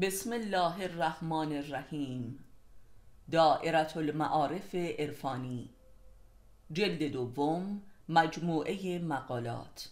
بسم 0.00 0.32
الله 0.32 0.84
الرحمن 0.84 1.52
الرحیم. 1.52 2.44
دائرت 3.30 3.96
المعارف 3.96 4.74
عرفانی. 4.74 5.70
جلد 6.72 7.02
دوم 7.12 7.82
مجموعه 8.08 8.98
مقالات. 8.98 9.88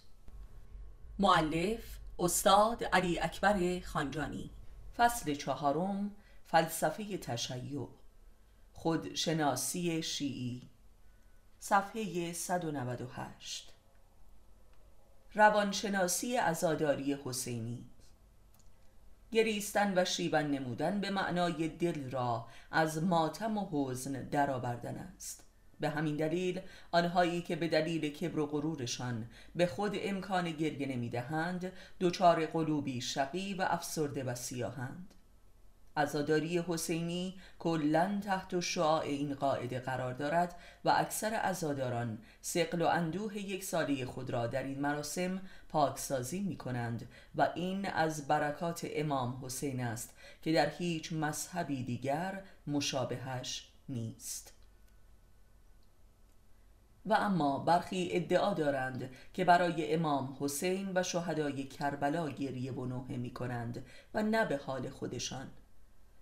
معلف 1.18 1.98
استاد 2.18 2.84
علی 2.84 3.18
اکبر 3.18 3.80
خانجانی. 3.80 4.50
فصل 4.96 5.34
چهارم 5.34 6.10
فلسفه 6.46 7.18
تشیع. 7.18 7.88
خودشناسی 8.72 10.02
شیعی. 10.02 10.62
صفحه 11.58 12.32
198 12.32 13.72
روانشناسی 15.34 16.36
ازاداری 16.36 17.18
حسینی. 17.24 17.95
گریستن 19.36 19.92
و 19.96 20.04
شیون 20.04 20.50
نمودن 20.50 21.00
به 21.00 21.10
معنای 21.10 21.68
دل 21.68 22.10
را 22.10 22.46
از 22.70 23.02
ماتم 23.02 23.58
و 23.58 23.66
حزن 23.70 24.12
درآوردن 24.12 24.96
است. 24.96 25.44
به 25.80 25.88
همین 25.88 26.16
دلیل 26.16 26.60
آنهایی 26.92 27.42
که 27.42 27.56
به 27.56 27.68
دلیل 27.68 28.08
کبر 28.12 28.38
و 28.38 28.46
غرورشان 28.46 29.26
به 29.54 29.66
خود 29.66 29.96
امکان 30.00 30.50
گریه 30.50 30.88
نمی‌دهند 30.88 31.72
دچار 32.00 32.46
قلوبی 32.46 33.00
شقی 33.00 33.54
و 33.54 33.62
افسرده 33.62 34.24
و 34.24 34.34
سیاهند. 34.34 35.14
عزاداری 35.96 36.58
حسینی 36.58 37.34
کلا 37.58 38.20
تحت 38.24 38.60
شعاع 38.60 39.02
این 39.02 39.34
قاعده 39.34 39.80
قرار 39.80 40.14
دارد 40.14 40.54
و 40.84 40.94
اکثر 40.96 41.34
عزاداران 41.34 42.18
سقل 42.40 42.82
و 42.82 42.86
اندوه 42.86 43.38
یک 43.38 43.64
ساله 43.64 44.04
خود 44.04 44.30
را 44.30 44.46
در 44.46 44.62
این 44.62 44.80
مراسم 44.80 45.40
پاکسازی 45.68 46.40
می 46.40 46.56
کنند 46.56 47.08
و 47.34 47.48
این 47.54 47.86
از 47.86 48.28
برکات 48.28 48.86
امام 48.90 49.44
حسین 49.44 49.80
است 49.80 50.14
که 50.42 50.52
در 50.52 50.70
هیچ 50.70 51.12
مذهبی 51.12 51.84
دیگر 51.84 52.42
مشابهش 52.66 53.68
نیست. 53.88 54.52
و 57.06 57.14
اما 57.14 57.58
برخی 57.58 58.08
ادعا 58.12 58.54
دارند 58.54 59.10
که 59.34 59.44
برای 59.44 59.94
امام 59.94 60.36
حسین 60.40 60.92
و 60.94 61.02
شهدای 61.02 61.64
کربلا 61.64 62.30
گریه 62.30 62.72
و 62.72 62.86
نوحه 62.86 63.16
می 63.16 63.30
کنند 63.30 63.86
و 64.14 64.22
نه 64.22 64.44
به 64.44 64.56
حال 64.56 64.88
خودشان. 64.88 65.50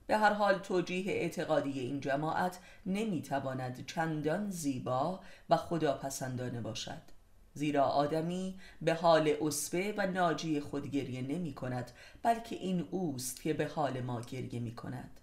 به 0.06 0.17
هر 0.17 0.33
حال 0.33 0.58
توجیه 0.58 1.12
اعتقادی 1.12 1.81
این 1.81 2.01
جماعت 2.01 2.58
نمی‌تواند 2.86 3.86
چندان 3.86 4.51
زیبا 4.51 5.20
و 5.51 5.56
خداپسندانه 5.56 6.61
باشد. 6.61 7.14
زیرا 7.55 7.84
آدمی 7.84 8.58
به 8.83 8.94
حال 8.94 9.34
اسبه 9.41 9.94
و 9.97 10.06
ناجی 10.06 10.60
خود 10.60 10.91
گریه 10.91 11.22
نمی 11.22 11.55
کند 11.55 11.91
بلکه 12.22 12.56
این 12.56 12.88
اوست 12.91 13.42
که 13.42 13.52
به 13.52 13.66
حال 13.66 14.00
ما 14.00 14.20
گریه 14.20 14.61
می 14.61 14.74
کند 14.74 15.20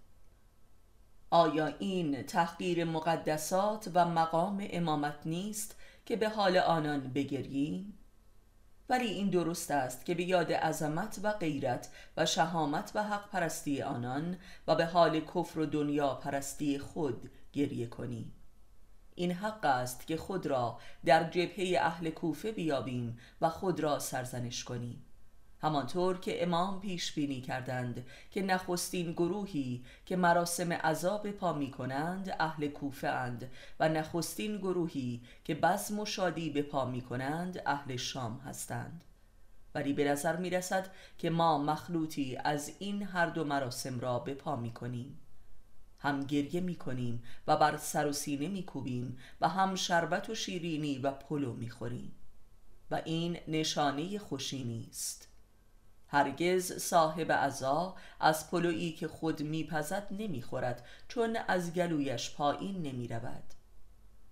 آیا 1.29 1.67
این 1.67 2.23
تحقیر 2.23 2.85
مقدسات 2.85 3.91
و 3.93 4.05
مقام 4.05 4.67
امامت 4.69 5.19
نیست 5.25 5.75
که 6.05 6.15
به 6.15 6.29
حال 6.29 6.57
آنان 6.57 6.99
بگریم؟ 6.99 7.97
ولی 8.89 9.07
این 9.07 9.29
درست 9.29 9.71
است 9.71 10.05
که 10.05 10.15
به 10.15 10.23
یاد 10.23 10.53
عظمت 10.53 11.19
و 11.23 11.33
غیرت 11.33 11.89
و 12.17 12.25
شهامت 12.25 12.91
و 12.95 13.03
حق 13.03 13.29
پرستی 13.29 13.81
آنان 13.81 14.37
و 14.67 14.75
به 14.75 14.85
حال 14.85 15.19
کفر 15.19 15.59
و 15.59 15.65
دنیا 15.65 16.15
پرستی 16.15 16.79
خود 16.79 17.31
گریه 17.53 17.87
کنیم 17.87 18.33
این 19.21 19.31
حق 19.31 19.65
است 19.65 20.07
که 20.07 20.17
خود 20.17 20.45
را 20.45 20.79
در 21.05 21.29
جبهه 21.29 21.77
اهل 21.81 22.09
کوفه 22.09 22.51
بیابیم 22.51 23.17
و 23.41 23.49
خود 23.49 23.79
را 23.79 23.99
سرزنش 23.99 24.63
کنیم. 24.63 25.05
همانطور 25.61 26.19
که 26.19 26.43
امام 26.43 26.81
پیش 26.81 27.13
بینی 27.13 27.41
کردند 27.41 28.05
که 28.31 28.41
نخستین 28.41 29.11
گروهی 29.11 29.85
که 30.05 30.15
مراسم 30.15 30.73
عذاب 30.73 31.31
پا 31.31 31.53
می 31.53 31.71
کنند 31.71 32.35
اهل 32.39 32.67
کوفه 32.67 33.07
اند 33.07 33.51
و 33.79 33.89
نخستین 33.89 34.57
گروهی 34.57 35.21
که 35.43 35.55
بزم 35.55 35.99
و 35.99 36.05
شادی 36.05 36.49
به 36.49 36.61
پا 36.61 36.85
می 36.85 37.01
کنند 37.01 37.61
اهل 37.65 37.95
شام 37.95 38.39
هستند. 38.39 39.03
ولی 39.75 39.93
به 39.93 40.03
نظر 40.03 40.35
می 40.35 40.49
رسد 40.49 40.89
که 41.17 41.29
ما 41.29 41.57
مخلوطی 41.57 42.37
از 42.43 42.71
این 42.79 43.03
هر 43.03 43.25
دو 43.25 43.43
مراسم 43.43 43.99
را 43.99 44.19
به 44.19 44.33
پا 44.33 44.55
می 44.55 44.73
کنیم. 44.73 45.20
هم 46.01 46.23
گریه 46.23 46.61
می 46.61 46.75
کنیم 46.75 47.23
و 47.47 47.57
بر 47.57 47.77
سر 47.77 48.07
و 48.07 48.13
سینه 48.13 48.47
می 48.47 48.63
کوبیم 48.63 49.17
و 49.41 49.49
هم 49.49 49.75
شربت 49.75 50.29
و 50.29 50.35
شیرینی 50.35 50.99
و 50.99 51.11
پلو 51.11 51.53
می 51.53 51.69
خوریم 51.69 52.11
و 52.91 53.01
این 53.05 53.37
نشانه 53.47 54.19
خوشی 54.19 54.63
نیست. 54.63 55.27
هرگز 56.07 56.73
صاحب 56.73 57.31
عزا 57.31 57.95
از 58.19 58.51
پلویی 58.51 58.91
که 58.91 59.07
خود 59.07 59.41
میپزد 59.41 60.07
نمی‌خورد 60.11 60.85
چون 61.07 61.37
از 61.47 61.73
گلویش 61.73 62.35
پایین 62.35 62.81
نمی 62.81 63.07
رود 63.07 63.43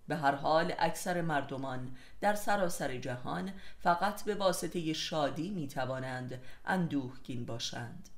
به 0.07 0.15
هر 0.15 0.35
حال 0.35 0.73
اکثر 0.79 1.21
مردمان 1.21 1.95
در 2.21 2.35
سراسر 2.35 2.97
جهان 2.97 3.53
فقط 3.79 4.23
به 4.23 4.35
واسطه 4.35 4.93
شادی 4.93 5.49
می 5.49 5.67
توانند 5.67 6.41
اندوهگین 6.65 7.45
باشند. 7.45 8.09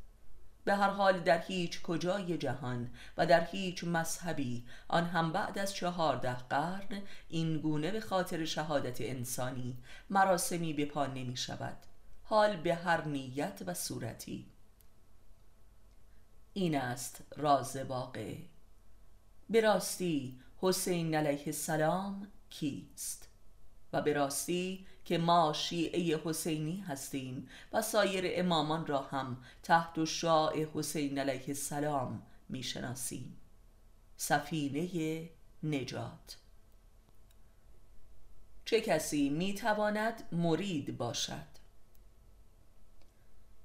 به 0.63 0.75
هر 0.75 0.89
حال 0.89 1.19
در 1.19 1.41
هیچ 1.41 1.81
کجای 1.81 2.37
جهان 2.37 2.89
و 3.17 3.25
در 3.25 3.45
هیچ 3.45 3.83
مذهبی 3.83 4.65
آن 4.87 5.05
هم 5.05 5.31
بعد 5.31 5.59
از 5.59 5.73
چهارده 5.73 6.33
قرن 6.33 7.01
این 7.29 7.57
گونه 7.57 7.91
به 7.91 8.01
خاطر 8.01 8.45
شهادت 8.45 9.01
انسانی 9.01 9.77
مراسمی 10.09 10.73
به 10.73 10.85
پا 10.85 11.05
نمی 11.05 11.37
شود. 11.37 11.77
حال 12.23 12.55
به 12.57 12.75
هر 12.75 13.01
نیت 13.05 13.61
و 13.65 13.73
صورتی. 13.73 14.45
این 16.53 16.75
است 16.75 17.21
راز 17.37 17.75
واقع. 17.75 18.35
به 19.49 19.61
راستی 19.61 20.39
حسین 20.57 21.15
علیه 21.15 21.43
السلام 21.45 22.27
کیست؟ 22.49 23.30
و 23.93 24.01
به 24.01 24.13
راستی 24.13 24.85
که 25.05 25.17
ما 25.17 25.53
شیعه 25.53 26.17
حسینی 26.23 26.79
هستیم 26.79 27.49
و 27.73 27.81
سایر 27.81 28.23
امامان 28.27 28.85
را 28.85 29.01
هم 29.01 29.43
تحت 29.63 30.05
شاع 30.05 30.63
حسین 30.73 31.17
علیه 31.17 31.45
السلام 31.47 32.21
می‌شناسیم. 32.49 33.37
سفینه 34.17 35.29
نجات. 35.63 36.37
چه 38.65 38.81
کسی 38.81 39.29
می‌تواند 39.29 40.23
مرید 40.31 40.97
باشد؟ 40.97 41.51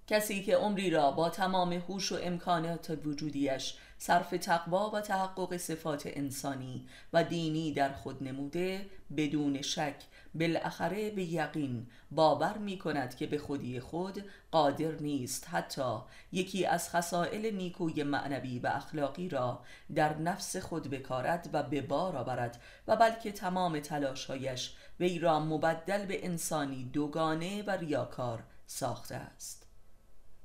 کسی 0.06 0.42
که 0.42 0.56
عمری 0.56 0.90
را 0.90 1.10
با 1.10 1.30
تمام 1.30 1.72
هوش 1.72 2.12
و 2.12 2.18
امکانات 2.22 2.98
وجودیش 3.04 3.74
صرف 3.98 4.30
تقوا 4.30 4.90
و 4.90 5.00
تحقق 5.00 5.56
صفات 5.56 6.02
انسانی 6.06 6.86
و 7.12 7.24
دینی 7.24 7.72
در 7.72 7.92
خود 7.92 8.22
نموده 8.22 8.86
بدون 9.16 9.62
شک 9.62 9.96
بالاخره 10.38 11.10
به 11.10 11.22
یقین 11.22 11.86
باور 12.10 12.58
می 12.58 12.78
کند 12.78 13.16
که 13.16 13.26
به 13.26 13.38
خودی 13.38 13.80
خود 13.80 14.24
قادر 14.50 14.92
نیست. 14.92 15.48
حتی 15.48 15.98
یکی 16.32 16.66
از 16.66 16.90
خصائل 16.90 17.54
نیکوی 17.54 18.02
معنوی 18.02 18.58
و 18.58 18.66
اخلاقی 18.66 19.28
را 19.28 19.62
در 19.94 20.18
نفس 20.18 20.56
خود 20.56 20.90
بکارد 20.90 21.50
و 21.52 21.62
به 21.62 21.80
بار 21.82 22.16
آورد 22.16 22.62
و 22.88 22.96
بلکه 22.96 23.32
تمام 23.32 23.80
تلاشهایش 23.80 24.74
وی 25.00 25.18
را 25.18 25.40
مبدل 25.40 26.06
به 26.06 26.26
انسانی 26.26 26.90
دوگانه 26.92 27.62
و 27.62 27.70
ریاکار 27.70 28.44
ساخته 28.66 29.14
است. 29.14 29.66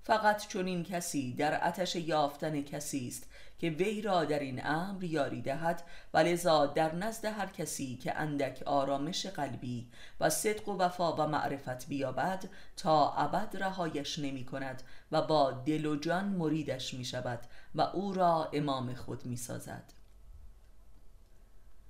فقط 0.04 0.48
چون 0.48 0.68
این 0.68 0.84
کسی 0.84 1.34
در 1.34 1.68
آتش 1.68 1.96
یافتن 1.96 2.62
کسی 2.62 3.08
است 3.08 3.31
که 3.62 3.70
وی 3.70 4.02
را 4.02 4.26
در 4.26 4.40
این 4.40 4.66
امر 4.66 5.04
یاری 5.04 5.42
دهد 5.42 5.84
و 6.14 6.18
لذا 6.18 6.66
در 6.66 6.96
نزد 6.96 7.26
هر 7.26 7.46
کسی 7.46 7.98
که 7.98 8.18
اندک 8.18 8.64
آرامش 8.66 9.26
قلبی 9.26 9.88
و 10.20 10.30
صدق 10.30 10.70
و 10.70 10.78
وفا 10.78 11.16
و 11.16 11.28
معرفت 11.28 11.88
بیابد 11.88 12.50
تا 12.78 13.14
ابد 13.14 13.58
رهایش 13.64 14.20
نمی 14.20 14.46
کند 14.46 14.84
و 15.12 15.22
با 15.22 15.52
دل 15.52 15.86
و 15.86 15.96
جان 15.96 16.26
مریدش 16.26 16.94
می 16.94 17.06
شود 17.06 17.40
و 17.76 17.82
او 17.82 18.14
را 18.14 18.50
امام 18.54 18.94
خود 18.94 19.26
می 19.26 19.38
سازد. 19.38 19.94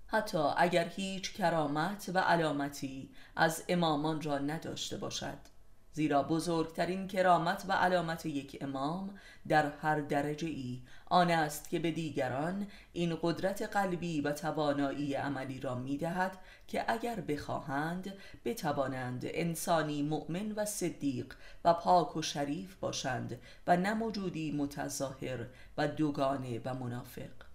حتی 0.07 0.44
اگر 0.57 0.88
هیچ 0.88 1.33
کرامت 1.33 2.12
و 2.13 2.19
علامتی 2.19 3.09
از 3.35 3.63
امامان 3.69 4.21
را 4.21 4.38
نداشته 4.38 4.97
باشد. 4.97 5.50
زیرا 5.93 6.23
بزرگترین 6.23 7.07
کرامت 7.07 7.65
و 7.67 7.73
علامت 7.73 8.25
یک 8.25 8.57
امام 8.61 9.19
در 9.47 9.71
هر 9.81 9.99
درجه 9.99 10.47
ای 10.47 10.81
آن 11.05 11.31
است 11.31 11.69
که 11.69 11.79
به 11.79 11.91
دیگران 11.91 12.67
این 12.93 13.17
قدرت 13.21 13.61
قلبی 13.61 14.21
و 14.21 14.31
توانایی 14.31 15.13
عملی 15.13 15.59
را 15.59 15.75
می 15.75 15.97
دهد 15.97 16.38
که 16.67 16.85
اگر 16.88 17.21
بخواهند 17.21 18.13
بتوانند 18.45 19.21
انسانی 19.25 20.01
مؤمن 20.03 20.51
و 20.51 20.65
صدیق 20.65 21.35
و 21.65 21.73
پاک 21.73 22.17
و 22.17 22.21
شریف 22.21 22.75
باشند 22.75 23.39
و 23.67 23.77
نموجودی 23.77 24.51
متظاهر 24.51 25.45
و 25.77 25.88
دوگانه 25.88 26.61
و 26.65 26.73
منافق. 26.73 27.51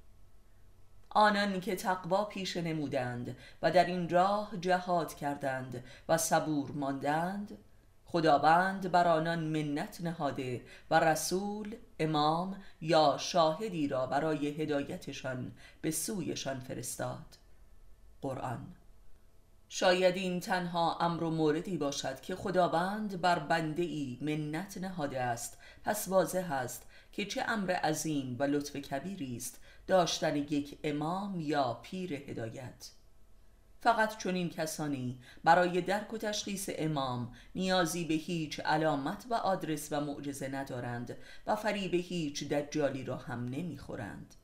آنان 1.10 1.60
که 1.60 1.76
تقوا 1.76 2.24
پیش 2.24 2.56
نمودند 2.56 3.36
و 3.62 3.70
در 3.70 3.84
این 3.84 4.08
راه 4.08 4.50
جهاد 4.60 5.14
کردند 5.14 5.84
و 6.08 6.18
صبور 6.18 6.70
ماندند 6.70 7.58
خداوند 8.16 8.90
بر 8.90 9.08
آنان 9.08 9.38
منت 9.38 10.00
نهاده 10.00 10.64
و 10.90 11.00
رسول 11.00 11.76
امام 11.98 12.62
یا 12.80 13.16
شاهدی 13.20 13.88
را 13.88 14.06
برای 14.06 14.48
هدایتشان 14.48 15.52
به 15.80 15.90
سویشان 15.90 16.60
فرستاد. 16.60 17.36
قرآن 18.22 18.66
شاید 19.68 20.16
این 20.16 20.40
تنها 20.40 20.98
امر 20.98 21.22
و 21.22 21.30
موردی 21.30 21.76
باشد 21.76 22.20
که 22.20 22.36
خداوند 22.36 23.20
بر 23.20 23.38
بنده 23.38 23.82
ای 23.82 24.18
منت 24.20 24.78
نهاده 24.78 25.20
است. 25.20 25.58
پس 25.84 26.08
واضح 26.08 26.52
است 26.52 26.82
که 27.12 27.24
چه 27.24 27.44
امر 27.48 27.72
عظیم 27.72 28.36
و 28.38 28.42
لطف 28.42 28.76
کبیری 28.76 29.36
است 29.36 29.60
داشتن 29.86 30.36
یک 30.36 30.78
امام 30.84 31.40
یا 31.40 31.74
پیر 31.82 32.12
هدایت. 32.12 32.90
فقط 33.86 34.18
چون 34.18 34.34
این 34.34 34.50
کسانی 34.50 35.18
برای 35.44 35.80
درک 35.80 36.12
و 36.12 36.18
تشخیص 36.18 36.70
امام 36.72 37.32
نیازی 37.54 38.04
به 38.04 38.14
هیچ 38.14 38.60
علامت 38.60 39.26
و 39.30 39.34
آدرس 39.34 39.88
و 39.90 40.00
معجزه 40.00 40.48
ندارند 40.48 41.16
و 41.46 41.56
فریب 41.56 41.94
هیچ 41.94 42.44
دجالی 42.44 43.04
را 43.04 43.16
هم 43.16 43.44
نمی‌خورند. 43.44 44.34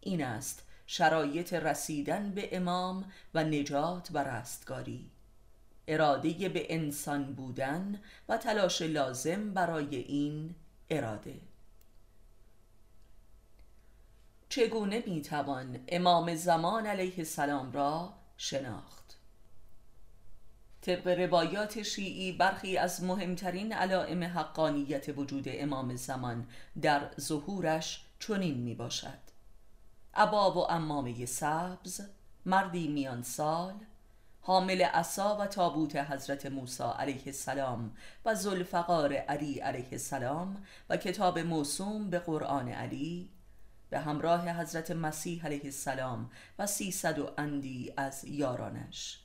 این 0.00 0.24
است 0.24 0.66
شرایط 0.86 1.52
رسیدن 1.52 2.30
به 2.30 2.56
امام 2.56 3.12
و 3.34 3.44
نجات 3.44 4.08
و 4.12 4.18
رستگاری. 4.18 5.10
اراده 5.88 6.48
به 6.48 6.74
انسان 6.74 7.34
بودن 7.34 8.00
و 8.28 8.36
تلاش 8.36 8.82
لازم 8.82 9.54
برای 9.54 9.96
این 9.96 10.54
اراده. 10.90 11.40
چگونه 14.48 15.02
می‌توان 15.06 15.80
امام 15.88 16.34
زمان 16.34 16.86
علیه 16.86 17.18
السلام 17.18 17.72
را 17.72 18.21
شناخت. 18.36 19.02
طبق 20.82 21.06
روایات 21.06 21.82
شیعی 21.82 22.32
برخی 22.32 22.76
از 22.76 23.04
مهمترین 23.04 23.72
علائم 23.72 24.24
حقانیت 24.24 25.18
وجود 25.18 25.44
امام 25.48 25.96
زمان 25.96 26.46
در 26.82 27.10
ظهورش 27.20 28.04
چنین 28.18 28.54
می 28.54 28.74
باشد 28.74 29.18
عبا 30.14 30.52
و 30.52 30.70
امامه 30.70 31.26
سبز 31.26 32.00
مردی 32.46 32.88
میان 32.88 33.22
سال 33.22 33.74
حامل 34.40 34.82
عصا 34.82 35.36
و 35.36 35.46
تابوت 35.46 35.96
حضرت 35.96 36.46
موسی 36.46 36.84
علیه 36.98 37.22
السلام 37.26 37.96
و 38.24 38.34
زلفقار 38.34 39.12
علی 39.12 39.58
علیه 39.58 39.88
السلام 39.92 40.64
و 40.90 40.96
کتاب 40.96 41.38
موسوم 41.38 42.10
به 42.10 42.18
قرآن 42.18 42.68
علی 42.68 43.30
به 43.92 44.00
همراه 44.00 44.50
حضرت 44.50 44.90
مسیح 44.90 45.44
علیه 45.44 45.64
السلام 45.64 46.30
و 46.58 46.66
سیصد 46.66 47.18
و 47.18 47.30
اندی 47.38 47.92
از 47.96 48.24
یارانش. 48.24 49.20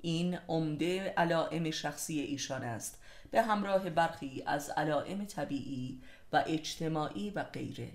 این 0.00 0.38
عمده 0.48 1.08
علائم 1.08 1.70
شخصی 1.70 2.20
ایشان 2.20 2.62
است 2.62 3.02
به 3.30 3.42
همراه 3.42 3.90
برخی 3.90 4.42
از 4.46 4.70
علائم 4.70 5.24
طبیعی 5.24 6.02
و 6.32 6.44
اجتماعی 6.46 7.30
و 7.30 7.42
غیره. 7.42 7.90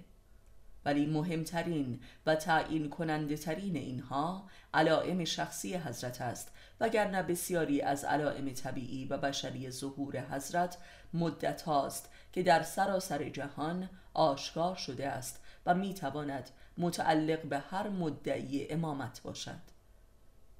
ولی 0.85 1.05
مهمترین 1.05 1.99
و 2.25 2.35
تعیین 2.35 2.89
کننده 2.89 3.37
ترین 3.37 3.75
اینها 3.75 4.49
علائم 4.73 5.25
شخصی 5.25 5.75
حضرت 5.75 6.21
است 6.21 6.51
وگرنه 6.79 7.23
بسیاری 7.23 7.81
از 7.81 8.05
علائم 8.05 8.49
طبیعی 8.49 9.05
و 9.05 9.17
بشری 9.17 9.71
ظهور 9.71 10.19
حضرت 10.19 10.77
مدت 11.13 11.61
هاست 11.61 12.09
که 12.33 12.43
در 12.43 12.63
سراسر 12.63 13.29
جهان 13.29 13.89
آشکار 14.13 14.75
شده 14.75 15.07
است 15.07 15.43
و 15.67 15.73
می‌تواند 15.73 16.49
متعلق 16.77 17.41
به 17.41 17.59
هر 17.59 17.89
مدعی 17.89 18.69
امامت 18.69 19.21
باشد. 19.23 19.61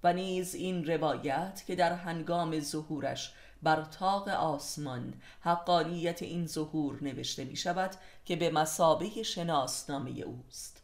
و 0.04 0.14
نیز 0.14 0.56
این 0.56 0.86
روایت 0.86 1.64
که 1.68 1.76
در 1.76 1.94
هنگام 1.94 2.60
ظهورش 2.60 3.34
بر 3.64 3.82
تاق 3.82 4.28
آسمان 4.28 5.14
حقانیت 5.42 6.22
این 6.22 6.48
ظهور 6.48 7.04
نوشته 7.04 7.44
می 7.46 7.56
شود 7.56 7.96
که 8.26 8.36
به 8.36 8.50
مسابه 8.50 9.24
شناسنامه 9.24 10.12
اوست. 10.12 10.84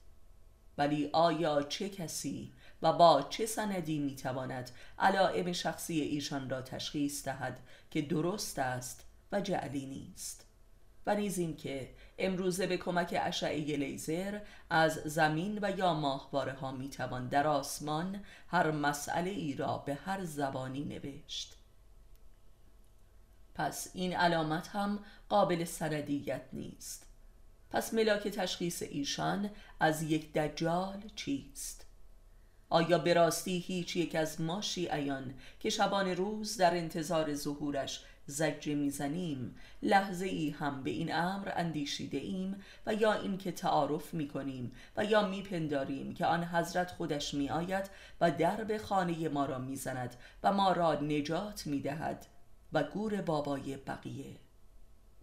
ولی 0.78 1.10
آیا 1.14 1.64
چه 1.64 1.90
کسی 1.90 2.54
و 2.82 2.94
با 2.94 3.22
چه 3.30 3.46
سندی 3.46 4.00
می 4.00 4.16
تواند 4.16 4.72
علائم 5.00 5.52
شخصی 5.52 6.02
ایشان 6.02 6.50
را 6.50 6.62
تشخیص 6.62 7.26
دهد 7.26 7.60
که 7.92 8.02
درست 8.02 8.60
است 8.60 9.06
و 9.32 9.42
جعلی 9.42 9.86
نیست؟ 9.86 10.46
و 11.06 11.16
نیز 11.16 11.38
اینکه 11.38 11.90
امروزه 12.26 12.68
به 12.68 12.78
کمک 12.78 13.20
اشعه 13.22 13.78
لیزر 13.78 14.40
از 14.70 14.94
زمین 14.94 15.60
و 15.62 15.78
یا 15.78 15.94
ماهواره 15.94 16.54
ها 16.54 16.72
می 16.72 16.90
توان 16.90 17.28
در 17.28 17.48
آسمان 17.48 18.24
هر 18.48 18.72
مسئله 18.72 19.30
ای 19.30 19.56
را 19.56 19.78
به 19.78 19.94
هر 19.94 20.24
زبانی 20.24 20.84
نوشت 20.84 21.58
پس 23.56 23.92
این 23.94 24.16
علامت 24.16 24.68
هم 24.68 25.00
قابل 25.30 25.66
سندیت 25.66 26.42
نیست 26.54 27.06
پس 27.70 27.94
ملاک 27.94 28.28
تشخیص 28.28 28.82
ایشان 28.82 29.50
از 29.80 30.02
یک 30.02 30.34
دجال 30.34 31.04
چیست؟ 31.16 31.86
آیا 32.70 32.98
به 32.98 33.14
راستی 33.14 33.60
هیچ 33.60 33.96
یک 33.96 34.16
از 34.16 34.42
ما 34.42 34.62
شیعیان 34.62 35.34
که 35.60 35.70
شبان 35.70 36.08
روز 36.08 36.58
در 36.58 36.78
انتظار 36.78 37.36
ظهورش 37.36 38.04
زجه 38.26 38.76
می‌زنیم. 38.76 39.56
لحظه 39.82 40.26
ای 40.26 40.50
هم 40.50 40.84
به 40.84 40.90
این 40.90 41.16
امر 41.16 41.52
اندیشیده 41.56 42.18
ایم 42.18 42.62
و 42.86 42.94
یا 42.94 43.14
اینکه 43.14 43.52
تعارف 43.52 44.14
می 44.14 44.28
کنیم 44.28 44.72
و 44.98 45.06
یا 45.06 45.28
میپنداریم 45.28 46.14
که 46.14 46.26
آن 46.26 46.44
حضرت 46.44 46.92
خودش 46.92 47.34
می 47.34 47.50
آید 47.50 47.90
و 48.22 48.32
درب 48.32 48.78
خانه 48.78 49.30
ما 49.30 49.46
را 49.46 49.60
می‌زند 49.60 50.16
و 50.44 50.54
ما 50.54 50.72
را 50.72 50.94
نجات 50.94 51.68
می 51.68 51.82
دهد 51.82 52.26
و 52.74 52.84
گور 52.84 53.22
بابای 53.22 53.78
بقیه. 53.78 54.36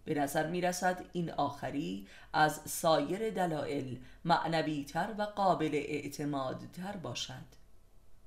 به 0.05 0.13
نظر 0.13 0.47
می 0.47 0.61
رسد 0.61 1.05
این 1.13 1.31
آخری 1.31 2.07
از 2.33 2.61
سایر 2.65 3.29
دلایل 3.29 3.99
معنویتر 4.25 5.15
و 5.17 5.23
قابل 5.23 5.69
اعتمادتر 5.73 6.97
باشد. 6.97 7.61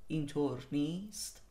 اینطور 0.07 0.67
نیست؟ 0.71 1.44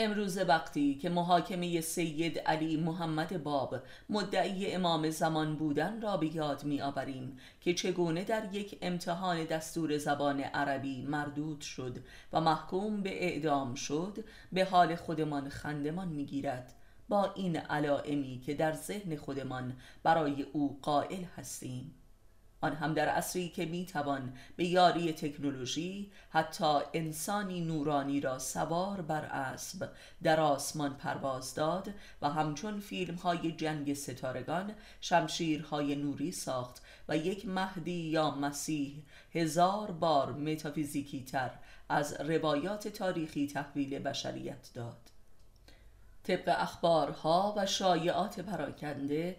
امروز 0.00 0.38
وقتی 0.38 0.94
که 0.94 1.08
محاکمه 1.08 1.80
سید 1.80 2.38
علی 2.38 2.76
محمد 2.76 3.42
باب 3.42 3.82
مدعی 4.08 4.72
امام 4.72 5.10
زمان 5.10 5.56
بودن 5.56 6.00
را 6.00 6.16
به 6.16 6.36
یاد 6.36 6.64
می 6.64 6.82
آوریم 6.82 7.38
که 7.60 7.74
چگونه 7.74 8.24
در 8.24 8.54
یک 8.54 8.78
امتحان 8.82 9.44
دستور 9.44 9.98
زبان 9.98 10.40
عربی 10.40 11.02
مردود 11.02 11.60
شد 11.60 11.98
و 12.32 12.40
محکوم 12.40 13.02
به 13.02 13.24
اعدام 13.24 13.74
شد 13.74 14.24
به 14.52 14.64
حال 14.64 14.94
خودمان 14.94 15.48
خندمان 15.48 16.08
می 16.08 16.24
گیرد 16.24 16.74
با 17.08 17.32
این 17.34 17.56
علائمی 17.56 18.40
که 18.46 18.54
در 18.54 18.72
ذهن 18.72 19.16
خودمان 19.16 19.76
برای 20.02 20.42
او 20.42 20.78
قائل 20.82 21.24
هستیم. 21.36 21.94
آن 22.60 22.72
هم 22.72 22.94
در 22.94 23.08
عصری 23.08 23.48
که 23.48 23.66
می 23.66 23.86
توان 23.86 24.32
به 24.56 24.64
یاری 24.64 25.12
تکنولوژی 25.12 26.10
حتی 26.30 26.78
انسانی 26.94 27.60
نورانی 27.60 28.20
را 28.20 28.38
سوار 28.38 29.00
بر 29.00 29.24
اسب 29.24 29.88
در 30.22 30.40
آسمان 30.40 30.94
پرواز 30.94 31.54
داد 31.54 31.94
و 32.22 32.28
همچون 32.28 32.80
فیلم 32.80 33.14
های 33.14 33.52
جنگ 33.52 33.94
ستارگان 33.94 34.74
شمشیرهای 35.00 35.96
نوری 35.96 36.32
ساخت 36.32 36.82
و 37.08 37.16
یک 37.16 37.46
مهدی 37.46 37.92
یا 37.92 38.30
مسیح 38.30 39.02
هزار 39.32 39.90
بار 39.90 40.32
متافیزیکی 40.32 41.24
تر 41.24 41.50
از 41.88 42.20
روایات 42.20 42.88
تاریخی 42.88 43.46
تحویل 43.46 43.98
بشریت 43.98 44.70
داد. 44.74 45.17
طبق 46.28 46.54
اخبارها 46.58 47.54
و 47.56 47.66
شایعات 47.66 48.40
پراکنده 48.40 49.36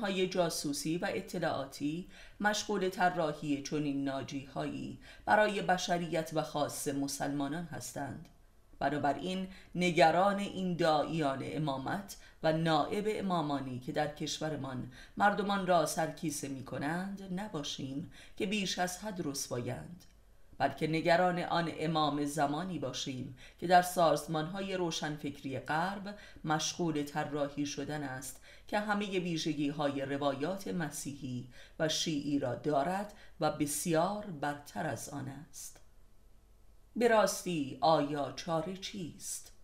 های 0.00 0.28
جاسوسی 0.28 0.98
و 0.98 1.08
اطلاعاتی 1.10 2.08
مشغول 2.40 2.88
طراحی 2.88 3.62
چنین 3.62 4.04
ناجی 4.04 4.44
هایی 4.44 4.98
برای 5.24 5.62
بشریت 5.62 6.30
و 6.34 6.42
خاص 6.42 6.88
مسلمانان 6.88 7.64
هستند. 7.64 8.28
بنابراین 8.78 9.48
نگران 9.74 10.38
این 10.38 10.76
داییان 10.76 11.38
امامت 11.42 12.16
و 12.42 12.52
نائب 12.52 13.04
امامانی 13.08 13.78
که 13.78 13.92
در 13.92 14.14
کشورمان 14.14 14.92
مردمان 15.16 15.66
را 15.66 15.86
سرکیسه 15.86 16.48
می 16.48 16.64
کنند 16.64 17.40
نباشیم 17.40 18.10
که 18.36 18.46
بیش 18.46 18.78
از 18.78 18.98
حد 18.98 19.26
رسوایند. 19.26 20.04
بلکه 20.58 20.86
نگران 20.86 21.38
آن 21.38 21.72
امام 21.78 22.24
زمانی 22.24 22.78
باشیم 22.78 23.36
که 23.58 23.66
در 23.66 23.82
سازمانهای 23.82 24.74
روشنفکری 24.74 25.58
غرب 25.58 26.18
مشغول 26.44 27.02
طراحی 27.02 27.66
شدن 27.66 28.02
است 28.02 28.42
که 28.68 28.78
همه 28.78 29.06
ویژگی 29.18 29.68
های 29.68 30.02
روایات 30.02 30.68
مسیحی 30.68 31.48
و 31.78 31.88
شیعی 31.88 32.38
را 32.38 32.54
دارد 32.54 33.12
و 33.40 33.50
بسیار 33.50 34.24
برتر 34.26 34.86
از 34.86 35.08
آن 35.08 35.28
است 35.28 35.80
به 36.96 37.08
راستی 37.08 37.78
آیا 37.80 38.32
چاره 38.32 38.76
چیست؟ 38.76 39.57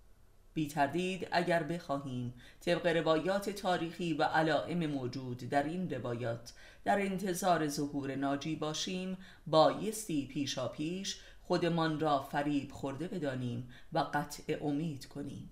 بی 0.54 0.66
تردید 0.66 1.28
اگر 1.32 1.62
بخواهیم. 1.62 2.34
طبق 2.60 2.86
روایات 2.86 3.50
تاریخی 3.50 4.14
و 4.14 4.22
علائم 4.22 4.86
موجود 4.86 5.38
در 5.38 5.62
این 5.62 5.90
روایات 5.90 6.52
در 6.84 7.00
انتظار 7.00 7.68
ظهور 7.68 8.14
ناجی 8.14 8.56
باشیم 8.56 9.16
بایستی 9.46 10.26
پیشا 10.26 10.68
پیش 10.68 11.20
خودمان 11.42 12.00
را 12.00 12.22
فریب 12.22 12.72
خورده 12.72 13.08
بدانیم 13.08 13.68
و 13.92 13.98
قطع 13.98 14.58
امید 14.62 15.06
کنیم. 15.06 15.50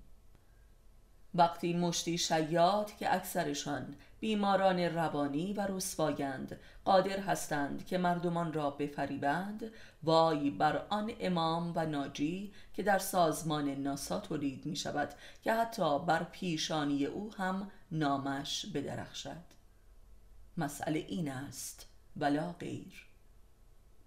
وقتی 1.34 1.74
مشتی 1.74 2.18
شیاد 2.18 2.96
که 2.96 3.14
اکثرشان 3.14 3.94
بیماران 4.22 4.78
روانی 4.78 5.52
و 5.52 5.66
رسوایند. 5.66 6.60
قادر 6.84 7.18
هستند 7.20 7.86
که 7.86 7.98
مردمان 7.98 8.52
را 8.52 8.70
بفریبند. 8.70 9.70
وای 10.02 10.50
بر 10.50 10.86
آن 10.88 11.12
امام 11.20 11.72
و 11.76 11.86
ناجی 11.86 12.52
که 12.74 12.82
در 12.82 12.98
سازمان 12.98 13.68
ناسا 13.68 14.20
تولید 14.20 14.66
می 14.66 14.76
شود 14.76 15.14
که 15.44 15.52
حتی 15.52 15.98
بر 15.98 16.24
پیشانی 16.24 17.04
او 17.06 17.34
هم 17.34 17.70
نامش 17.90 18.66
بدرخشد. 18.66 19.44
مسئله 20.56 20.98
این 20.98 21.28
است. 21.28 21.86
ولا 22.16 22.52
غیر. 22.52 23.11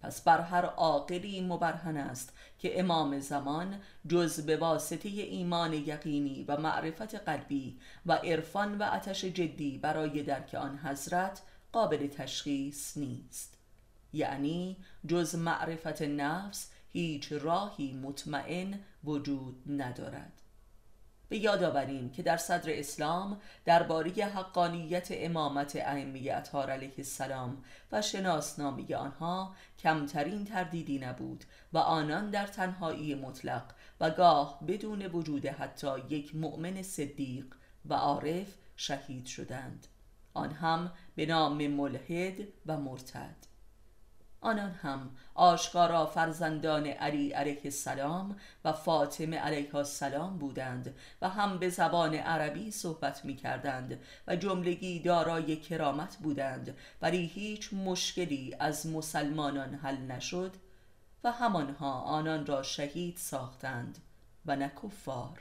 پس 0.06 0.22
بر 0.22 0.42
هر 0.42 0.66
عاقلی 0.66 1.42
مبرهن 1.42 1.98
است 1.98 2.34
که 2.60 2.80
امام 2.80 3.20
زمان 3.20 3.82
جز 4.08 4.46
به 4.46 4.58
واسطه 4.58 5.10
ایمان 5.10 5.74
یقینی 5.74 6.46
و 6.48 6.58
معرفت 6.58 7.16
قلبی 7.16 7.80
و 8.06 8.14
عرفان 8.14 8.78
و 8.78 8.84
آتش 8.84 9.26
جدی 9.26 9.78
برای 9.78 10.24
درک 10.24 10.56
آن 10.56 10.78
حضرت 10.78 11.42
قابل 11.72 12.08
تشخیص 12.08 12.98
نیست. 12.98 13.58
یعنی 14.14 14.78
جز 15.08 15.36
معرفت 15.36 16.02
نفس 16.02 16.72
هیچ 16.94 17.32
راهی 17.32 17.94
مطمئن 17.94 18.80
وجود 19.04 19.64
ندارد. 19.68 20.42
به 21.30 21.38
یاد 21.38 21.64
آوریم 21.64 22.10
که 22.10 22.24
در 22.24 22.38
صدر 22.38 22.80
اسلام 22.80 23.42
درباره 23.66 24.12
حقانیت 24.12 25.08
امامت 25.12 25.76
ائمه 25.76 26.32
اطهار 26.32 26.70
علیه 26.70 26.94
السلام 26.98 27.64
و 27.92 28.02
شناسنامه 28.02 28.96
آنها 28.96 29.56
کمترین 29.80 30.46
تردیدی 30.46 31.00
نبود 31.00 31.44
و 31.74 31.78
آنان 31.78 32.30
در 32.30 32.48
تنهایی 32.48 33.16
مطلق 33.16 33.64
و 34.00 34.10
گاه 34.10 34.60
بدون 34.68 35.06
وجود 35.06 35.46
حتی 35.46 36.00
یک 36.10 36.36
مؤمن 36.36 36.82
صدیق 36.82 37.46
و 37.86 37.94
عارف 37.94 38.56
شهید 38.76 39.26
شدند. 39.26 39.88
آن 40.34 40.52
هم 40.52 40.92
به 41.16 41.26
نام 41.26 41.68
ملحد 41.68 42.40
و 42.66 42.78
مرتد. 42.78 43.36
آنان 44.46 44.72
هم 44.72 45.10
آشکارا 45.34 46.06
فرزندان 46.06 46.88
علی 46.88 47.32
علیه 47.32 47.62
السلام 47.66 48.36
و 48.66 48.74
فاطمه 48.74 49.38
علیه 49.38 49.76
السلام 49.76 50.38
بودند 50.38 50.96
و 51.22 51.30
هم 51.30 51.58
به 51.58 51.70
زبان 51.70 52.14
عربی 52.14 52.72
صحبت 52.72 53.26
می 53.26 53.36
کردند 53.36 54.00
و 54.28 54.36
جملگی 54.36 55.00
دارای 55.00 55.56
کرامت 55.56 56.18
بودند 56.18 56.78
ولی 57.02 57.26
هیچ 57.26 57.74
مشکلی 57.74 58.56
از 58.60 58.88
مسلمانان 58.88 59.74
حل 59.74 59.98
نشد 59.98 60.56
و 61.24 61.32
همانها 61.32 61.92
آنان 62.02 62.46
را 62.46 62.64
شهید 62.64 63.18
ساختند 63.18 63.98
و 64.46 64.56
نه 64.56 64.72
کفار. 64.84 65.40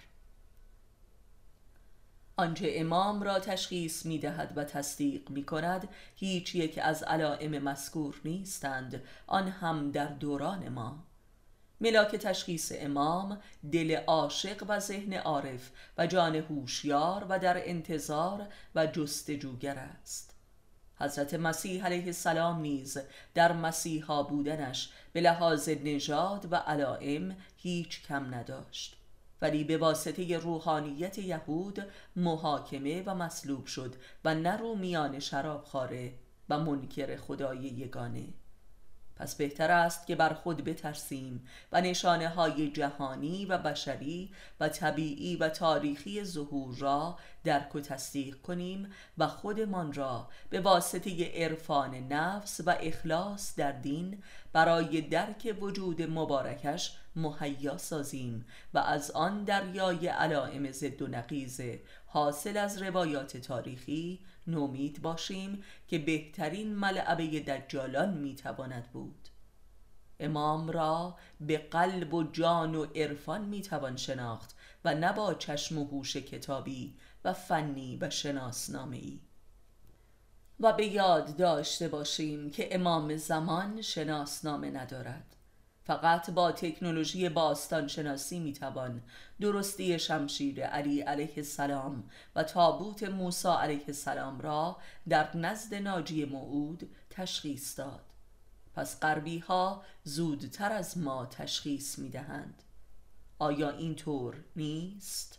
آنچه 2.36 2.72
امام 2.74 3.22
را 3.22 3.38
تشخیص 3.38 4.06
می 4.06 4.18
دهد 4.18 4.52
و 4.56 4.64
تصدیق 4.64 5.30
می 5.30 5.44
کند 5.44 5.88
هیچ 6.16 6.54
یک 6.54 6.78
از 6.82 7.02
علائم 7.02 7.58
مذکور 7.58 8.20
نیستند. 8.24 9.02
آن 9.26 9.48
هم 9.48 9.90
در 9.90 10.06
دوران 10.06 10.68
ما. 10.68 11.04
ملاک 11.80 12.16
تشخیص 12.16 12.72
امام 12.74 13.40
دل 13.72 13.96
عاشق 14.06 14.64
و 14.68 14.80
ذهن 14.80 15.12
عارف 15.12 15.70
و 15.98 16.06
جان 16.06 16.36
هوشیار 16.36 17.26
و 17.28 17.38
در 17.38 17.68
انتظار 17.68 18.46
و 18.74 18.86
جستجوگر 18.86 19.78
است. 19.78 20.34
حضرت 20.96 21.34
مسیح 21.34 21.84
علیه 21.84 22.04
السلام 22.04 22.60
نیز 22.60 22.98
در 23.34 23.52
مسیحا 23.52 24.22
بودنش 24.22 24.90
به 25.12 25.20
لحاظ 25.20 25.68
نژاد 25.68 26.52
و 26.52 26.56
علائم 26.56 27.36
هیچ 27.56 28.02
کم 28.02 28.34
نداشت. 28.34 29.03
ولی 29.44 29.64
به 29.64 29.78
واسطه 29.78 30.38
روحانیت 30.38 31.18
یهود 31.18 31.86
محاکمه 32.16 33.02
و 33.06 33.14
مصلوب 33.14 33.66
شد 33.66 33.94
و 34.24 34.34
نه 34.34 34.74
میان 34.74 35.20
خاره 35.64 36.12
و 36.48 36.58
منکر 36.58 37.16
خدای 37.16 37.58
یگانه. 37.58 38.24
پس 39.16 39.34
بهتر 39.34 39.70
است 39.70 40.06
که 40.06 40.16
بر 40.16 40.34
خود 40.34 40.64
بترسیم 40.64 41.46
و 41.72 41.80
نشانه 41.80 42.28
های 42.28 42.70
جهانی 42.70 43.46
و 43.46 43.58
بشری 43.58 44.32
و 44.60 44.68
طبیعی 44.68 45.36
و 45.36 45.48
تاریخی 45.48 46.24
ظهور 46.24 46.76
را 46.76 47.18
درک 47.44 47.74
و 47.74 47.80
تصدیق 47.80 48.36
کنیم 48.40 48.92
و 49.18 49.26
خودمان 49.26 49.92
را 49.92 50.28
به 50.50 50.60
واسطه 50.60 51.32
عرفان 51.34 51.94
نفس 51.94 52.60
و 52.66 52.76
اخلاص 52.80 53.56
در 53.56 53.72
دین 53.72 54.22
برای 54.52 55.00
درک 55.00 55.56
وجود 55.60 56.02
مبارکش 56.02 56.96
مهیا 57.16 57.78
سازیم 57.78 58.46
و 58.74 58.78
از 58.78 59.10
آن 59.10 59.44
دریای 59.44 60.06
علائم 60.06 60.72
زد 60.72 61.02
و 61.02 61.06
نقیز 61.06 61.60
حاصل 62.06 62.56
از 62.56 62.82
روایات 62.82 63.36
تاریخی 63.36 64.20
نومید 64.46 65.02
باشیم 65.02 65.64
که 65.88 65.98
بهترین 65.98 66.74
ملعبه 66.74 67.40
دجالان 67.40 68.14
می‌تواند 68.14 68.90
بود. 68.92 69.28
امام 70.20 70.70
را 70.70 71.16
به 71.40 71.58
قلب 71.58 72.14
و 72.14 72.30
جان 72.32 72.74
و 72.74 72.84
عرفان 72.84 73.44
می‌توان 73.44 73.96
شناخت 73.96 74.56
و 74.84 74.94
نه 74.94 75.12
با 75.12 75.34
چشم 75.34 75.78
و 75.78 75.84
هوش 75.84 76.16
کتابی 76.16 76.96
و 77.24 77.32
فنی 77.32 77.98
و 78.00 78.10
شناسنامه 78.10 78.96
ای 78.96 79.20
و 80.60 80.72
به 80.72 80.86
یاد 80.86 81.36
داشته 81.36 81.88
باشیم 81.88 82.50
که 82.50 82.74
امام 82.74 83.16
زمان 83.16 83.82
شناسنامه 83.82 84.70
ندارد. 84.70 85.36
فقط 85.86 86.30
با 86.30 86.52
تکنولوژی 86.52 87.28
باستان 87.28 87.88
شناسی 87.88 88.40
می‌توان 88.40 89.02
درستی 89.40 89.98
شمشیر 89.98 90.66
علی 90.66 91.00
علیه 91.00 91.32
السلام 91.36 92.10
و 92.34 92.42
تابوت 92.42 93.02
موسی 93.02 93.48
علیه 93.48 93.84
السلام 93.88 94.40
را 94.40 94.76
در 95.08 95.36
نزد 95.36 95.74
ناجی 95.74 96.24
موعود 96.24 96.90
تشخیص 97.10 97.78
داد. 97.78 98.04
پس 98.74 99.00
غربی 99.00 99.38
ها 99.38 99.82
زودتر 100.04 100.72
از 100.72 100.98
ما 100.98 101.26
تشخیص 101.26 101.98
می‌دهند. 101.98 102.62
آیا 103.38 103.70
اینطور 103.70 104.44
نیست؟ 104.56 105.38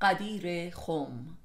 قدیر 0.00 0.74
خم 0.74 1.36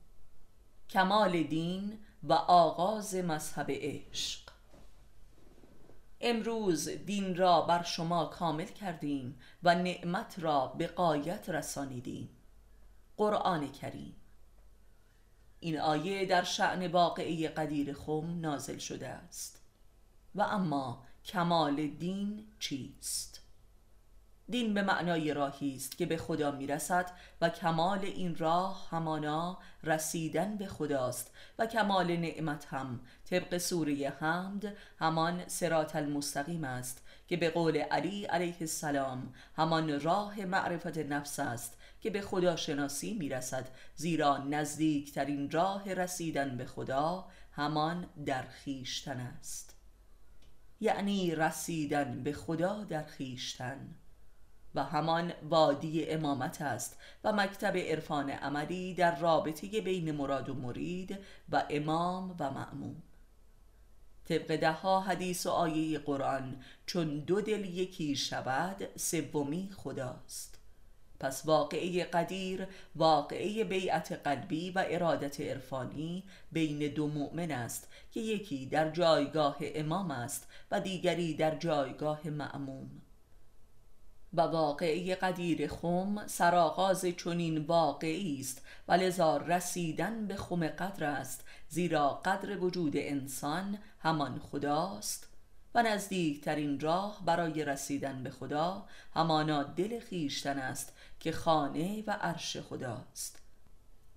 کمال 0.89 1.43
دین 1.43 1.99
و 2.23 2.33
آغاز 2.33 3.15
مذهب 3.15 3.67
عشق. 3.69 4.42
امروز 6.23 6.89
دین 6.89 7.35
را 7.35 7.61
بر 7.61 7.83
شما 7.83 8.25
کامل 8.25 8.65
کردیم 8.65 9.39
و 9.63 9.75
نعمت 9.75 10.35
را 10.37 10.67
به 10.67 10.87
قایت 10.87 11.49
رسانیدیم. 11.49 12.29
قرآن 13.17 13.71
کریم. 13.71 14.15
این 15.59 15.79
آیه 15.79 16.25
در 16.25 16.43
شعن 16.43 16.87
واقعی 16.87 17.47
قدیر 17.47 17.93
خم 17.93 18.39
نازل 18.41 18.77
شده 18.77 19.07
است. 19.07 19.61
و 20.35 20.41
اما 20.41 21.03
کمال 21.25 21.87
دین 21.87 22.47
چیست؟ 22.59 23.42
دین 24.49 24.73
به 24.73 24.81
معنای 24.81 25.33
راهی 25.33 25.75
است 25.75 25.97
که 25.97 26.05
به 26.05 26.17
خدا 26.17 26.51
می‌رسد 26.51 27.11
و 27.41 27.49
کمال 27.49 27.99
این 27.99 28.35
راه 28.35 28.87
همانا 28.91 29.57
رسیدن 29.83 30.57
به 30.57 30.67
خداست 30.67 31.31
و 31.59 31.65
کمال 31.65 32.17
نعمت 32.17 32.65
هم. 32.65 32.99
طبق 33.29 33.57
سوره 33.57 34.13
حمد 34.19 34.77
همان 34.99 35.47
سرات 35.47 35.95
المستقیم 35.95 36.63
است 36.63 37.05
که 37.27 37.37
به 37.37 37.49
قول 37.49 37.77
علی 37.77 38.25
علیه 38.25 38.57
السلام 38.61 39.33
همان 39.55 39.99
راه 39.99 40.45
معرفت 40.45 40.97
نفس 40.97 41.39
است 41.39 41.77
که 42.01 42.09
به 42.09 42.21
خدا 42.21 42.55
شناسی 42.55 43.13
می‌رسد 43.13 43.69
زیرا 43.95 44.37
نزدیکترین 44.37 45.51
راه 45.51 45.93
رسیدن 45.93 46.57
به 46.57 46.65
خدا 46.65 47.25
همان 47.51 48.09
در 48.25 48.41
خیشتن 48.41 49.19
است. 49.19 49.75
یعنی 50.79 51.35
رسیدن 51.35 52.23
به 52.23 52.33
خدا 52.33 52.83
در 52.83 53.03
خیشتن. 53.03 53.95
و 54.75 54.83
همان 54.83 55.33
وادی 55.49 56.05
امامت 56.05 56.61
است 56.61 56.97
و 57.23 57.31
مکتب 57.31 57.77
عرفان 57.77 58.29
عملی 58.29 58.93
در 58.93 59.19
رابطه 59.19 59.81
بین 59.81 60.11
مراد 60.11 60.49
و 60.49 60.53
مرید 60.53 61.19
و 61.49 61.63
امام 61.69 62.35
و 62.39 62.51
معموم 62.51 63.03
طبق 64.25 64.55
ده 64.55 64.71
ها 64.71 64.99
حدیث 64.99 65.45
و 65.45 65.49
آیه 65.49 65.99
قرآن 65.99 66.63
چون 66.85 67.19
دو 67.19 67.41
دل 67.41 67.65
یکی 67.65 68.15
شود 68.15 68.87
سومی 68.97 69.69
خداست. 69.77 70.59
پس 71.19 71.45
واقعه 71.45 72.03
قدیر 72.03 72.67
واقعه 72.95 73.63
بیعت 73.63 74.11
قلبی 74.11 74.71
و 74.71 74.85
ارادت 74.87 75.41
عرفانی 75.41 76.23
بین 76.51 76.79
دو 76.93 77.07
مؤمن 77.07 77.51
است 77.51 77.87
که 78.11 78.19
یکی 78.19 78.65
در 78.65 78.89
جایگاه 78.89 79.57
امام 79.59 80.11
است 80.11 80.47
و 80.71 80.79
دیگری 80.79 81.33
در 81.33 81.55
جایگاه 81.55 82.29
معموم 82.29 82.89
و 84.33 84.41
واقعی 84.41 85.15
قدیر 85.15 85.67
خم 85.67 86.27
سرآغاز 86.27 87.05
چنین 87.05 87.57
واقعی 87.57 88.39
است 88.39 88.61
و 88.87 88.93
لذا 88.93 89.37
رسیدن 89.37 90.27
به 90.27 90.35
خم 90.35 90.67
قدر 90.67 91.03
است 91.03 91.45
زیرا 91.69 92.09
قدر 92.09 92.57
وجود 92.57 92.93
انسان 92.95 93.77
همان 93.99 94.39
خداست. 94.39 95.27
و 95.75 95.83
نزدیکترین 95.83 96.79
راه 96.79 97.21
برای 97.25 97.65
رسیدن 97.65 98.23
به 98.23 98.29
خدا 98.29 98.85
همانا 99.13 99.63
دل 99.63 99.99
خیشتن 99.99 100.57
است 100.59 100.93
که 101.19 101.31
خانه 101.31 102.03
و 102.07 102.11
عرش 102.11 102.57
خداست. 102.57 103.42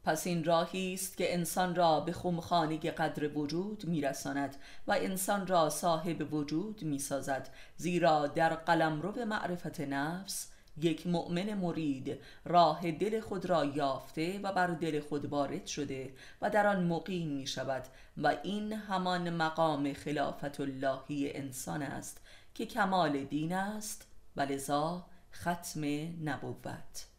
پس 0.07 0.27
این 0.27 0.45
راهی 0.45 0.95
است 0.95 1.17
که 1.17 1.35
انسان 1.35 1.75
را 1.75 2.01
به 2.01 2.13
خمخانه 2.13 2.77
قدر 2.79 3.39
وجود 3.39 3.85
میرساند 3.87 4.57
و 4.87 4.93
انسان 4.93 5.47
را 5.47 5.71
صاحب 5.71 6.35
وجود 6.35 6.83
می‌سازد 6.83 7.49
زیرا 7.77 8.27
در 8.27 8.55
قلمرو 8.55 9.25
معرفت 9.25 9.81
نفس 9.81 10.49
یک 10.81 11.07
مؤمن 11.07 11.55
مرید 11.55 12.21
راه 12.45 12.91
دل 12.91 13.21
خود 13.21 13.47
را 13.47 13.65
یافته 13.65 14.41
و 14.43 14.53
بر 14.53 14.67
دل 14.67 15.01
خود 15.01 15.25
وارد 15.25 15.67
شده 15.67 16.15
و 16.43 16.51
در 16.51 16.67
آن 16.67 16.87
مقیم 16.87 17.29
می 17.29 17.47
شود 17.47 17.83
و 18.17 18.37
این 18.43 18.73
همان 18.73 19.31
مقام 19.31 19.93
خلافت 19.93 20.61
اللهی 20.61 21.33
انسان 21.33 21.83
است 21.83 22.21
که 22.55 22.67
کمال 22.67 23.25
دین 23.25 23.53
است 23.53 24.07
و 24.37 24.41
لذا 24.41 25.07
ختم 25.33 25.85
نبوت. 26.25 27.16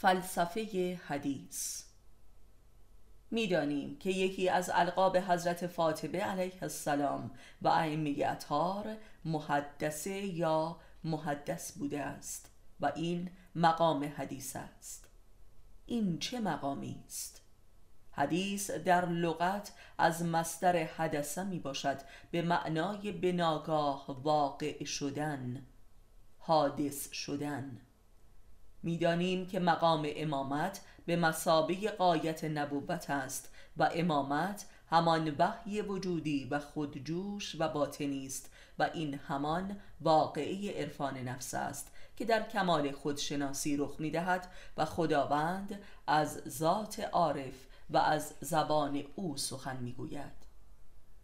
فلسفه 0.00 1.00
حدیث. 1.06 1.82
می‌دانیم 3.30 3.98
که 3.98 4.10
یکی 4.10 4.48
از 4.48 4.70
القاب 4.74 5.16
حضرت 5.16 5.66
فاطمه 5.66 6.18
علیه 6.18 6.62
السلام 6.62 7.30
و 7.62 7.68
ائمه 7.68 8.16
اطهار 8.26 8.96
محدثه 9.24 10.10
یا 10.10 10.76
محدث 11.04 11.72
بوده 11.72 12.00
است 12.00 12.50
و 12.80 12.92
این 12.96 13.30
مقام 13.54 14.12
حدیث 14.16 14.56
است. 14.56 15.08
این 15.86 16.18
چه 16.18 16.40
مقامی 16.40 17.02
است؟ 17.06 17.42
حدیث 18.10 18.70
در 18.70 19.06
لغت 19.06 19.72
از 19.98 20.22
مصدر 20.22 20.76
حدثه 20.76 21.44
می 21.44 21.58
باشد 21.58 22.00
به 22.30 22.42
معنای 22.42 23.12
بناگاه 23.12 24.22
واقع 24.22 24.84
شدن 24.84 25.66
حادث 26.38 27.12
شدن. 27.12 27.80
می‌دانیم 28.82 29.46
که 29.46 29.60
مقام 29.60 30.08
امامت 30.16 30.80
به 31.06 31.16
مسابه 31.16 31.90
قایت 31.90 32.44
نبوت 32.44 33.10
است 33.10 33.52
و 33.76 33.90
امامت 33.94 34.66
همان 34.90 35.34
وحی 35.38 35.80
وجودی 35.80 36.44
و 36.44 36.58
خودجوش 36.58 37.56
و 37.58 37.68
باطنی 37.68 38.26
است 38.26 38.50
و 38.78 38.90
این 38.94 39.14
همان 39.14 39.76
واقعی 40.00 40.70
عرفان 40.70 41.18
نفس 41.18 41.54
است 41.54 41.92
که 42.16 42.24
در 42.24 42.48
کمال 42.48 42.92
خودشناسی 42.92 43.76
رخ 43.76 43.96
می 43.98 44.10
دهد 44.10 44.48
و 44.76 44.84
خداوند 44.84 45.80
از 46.06 46.42
ذات 46.48 47.00
عارف 47.00 47.54
و 47.90 47.98
از 47.98 48.34
زبان 48.40 49.02
او 49.14 49.36
سخن 49.36 49.76
می 49.76 49.92
گوید 49.92 50.40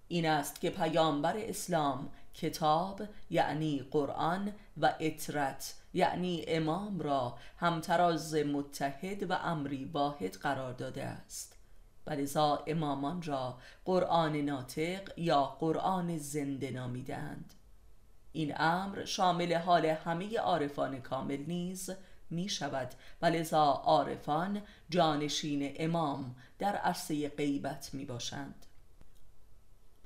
این 0.09 0.27
است 0.27 0.61
که 0.61 0.71
پیامبر 0.71 1.37
اسلام 1.37 2.11
کتاب 2.37 3.03
یعنی 3.31 3.87
قرآن 3.91 4.53
و 4.77 4.95
اطرت 5.01 5.75
یعنی 5.95 6.45
امام 6.49 7.01
را 7.01 7.39
همتراز 7.57 8.35
متحد 8.35 9.31
و 9.31 9.33
امری 9.33 9.85
واحد 9.85 10.35
قرار 10.35 10.73
داده 10.73 11.05
است. 11.05 11.57
و 12.07 12.17
امامان 12.67 13.23
را 13.23 13.59
قرآن 13.85 14.37
ناطق 14.37 15.19
یا 15.19 15.45
قرآن 15.45 16.19
زنده 16.19 16.71
نامیدند 16.71 17.55
این 18.33 18.55
امر 18.57 19.05
شامل 19.05 19.55
حال 19.55 19.87
همه 19.87 20.39
عارفان 20.39 21.01
کامل 21.01 21.45
نیز 21.47 21.91
می 22.31 22.49
شود 22.49 22.89
و 23.23 23.27
لذا 23.27 23.65
عارفان 23.65 24.63
جانشین 24.91 25.73
امام 25.77 26.37
در 26.59 26.77
عرصه 26.77 27.29
غیبت 27.29 27.91
می 27.93 28.05
باشند 28.05 28.67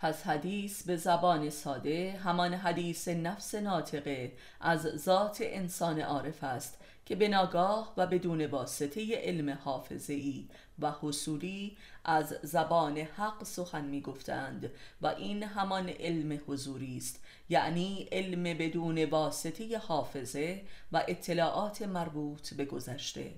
پس 0.01 0.27
حدیث 0.27 0.83
به 0.83 0.97
زبان 0.97 1.51
ساده 1.51 2.21
همان 2.25 2.55
حدیث 2.55 3.09
نفس 3.09 3.55
ناطقه 3.55 4.33
از 4.61 4.81
ذات 4.81 5.39
انسان 5.41 6.01
عارف 6.01 6.45
است 6.45 6.79
که 7.07 7.17
به 7.17 7.29
ناگاه 7.29 7.95
و 7.97 8.07
بدون 8.07 8.47
واسطه 8.47 9.17
علم 9.17 9.59
حافظه 9.65 10.13
ای 10.13 10.49
و 10.79 10.93
حصولی 11.01 11.77
از 12.05 12.35
زبان 12.43 12.99
حق 12.99 13.45
سخن 13.45 13.85
می 13.85 14.01
گفتند 14.01 14.71
و 15.03 15.07
این 15.07 15.43
همان 15.43 15.89
علم 15.89 16.41
حضوری 16.47 16.97
است 16.97 17.25
یعنی 17.49 18.09
علم 18.13 18.43
بدون 18.43 19.05
واسطه 19.05 19.79
حافظه 19.79 20.63
و 20.93 21.05
اطلاعات 21.09 21.83
مربوط 21.83 22.55
به 22.55 22.65
گذشته. 22.65 23.35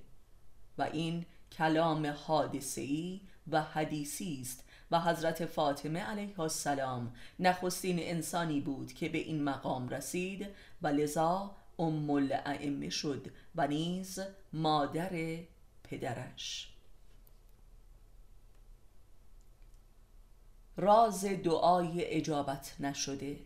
و 0.78 0.82
این 0.82 1.26
کلام 1.58 2.06
حادثه‌ای 2.06 3.20
و 3.50 3.62
حدیثی 3.62 4.38
است 4.40 4.64
و 4.92 5.00
حضرت 5.00 5.46
فاطمه 5.46 6.00
علیه 6.00 6.40
السلام 6.40 7.14
نخستین 7.38 7.98
انسانی 8.00 8.60
بود 8.60 8.92
که 8.92 9.08
به 9.08 9.18
این 9.18 9.44
مقام 9.44 9.88
رسید 9.88 10.46
و 10.82 10.86
لذا 10.88 11.56
ام 11.78 12.10
الائمه 12.10 12.90
شد 12.90 13.26
و 13.54 13.66
نیز 13.66 14.20
مادر 14.52 15.38
پدرش. 15.84 16.68
راز 20.76 21.24
دعای 21.24 22.04
اجابت 22.04 22.76
نشده. 22.80 23.36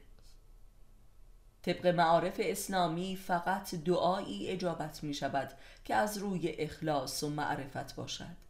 طبق 1.63 1.87
معارف 1.87 2.37
اسلامی 2.39 3.17
فقط 3.17 3.75
دعایی 3.75 4.49
اجابت 4.49 5.05
می 5.05 5.15
شود 5.15 5.53
که 5.85 5.95
از 5.95 6.19
روی 6.19 6.49
اخلاص 6.49 7.23
و 7.23 7.31
معرفت 7.31 7.95
باشد. 7.95 8.46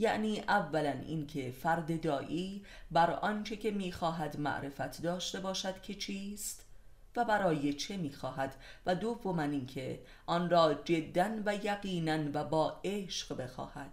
یعنی 0.00 0.40
اولا 0.40 0.90
اینکه 1.06 1.50
فرد 1.50 2.00
دایی 2.00 2.64
بر 2.90 3.10
آنچه 3.10 3.56
که 3.56 3.70
می‌خواهد 3.70 4.38
معرفت 4.38 5.02
داشته 5.02 5.40
باشد 5.40 5.82
که 5.82 5.94
چیست 5.94 6.64
و 7.16 7.24
برای 7.24 7.72
چه 7.72 7.96
می‌خواهد 7.96 8.54
و 8.86 8.94
دوما 8.94 9.42
اینکه 9.42 10.00
آن 10.26 10.50
را 10.50 10.74
جدا 10.74 11.30
و 11.46 11.54
یقینا 11.54 12.30
و 12.34 12.44
با 12.44 12.80
عشق 12.84 13.36
بخواهد 13.36 13.92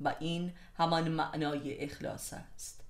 و 0.00 0.14
این 0.20 0.52
همان 0.78 1.08
معنای 1.08 1.84
اخلاص 1.84 2.32
است. 2.32 2.84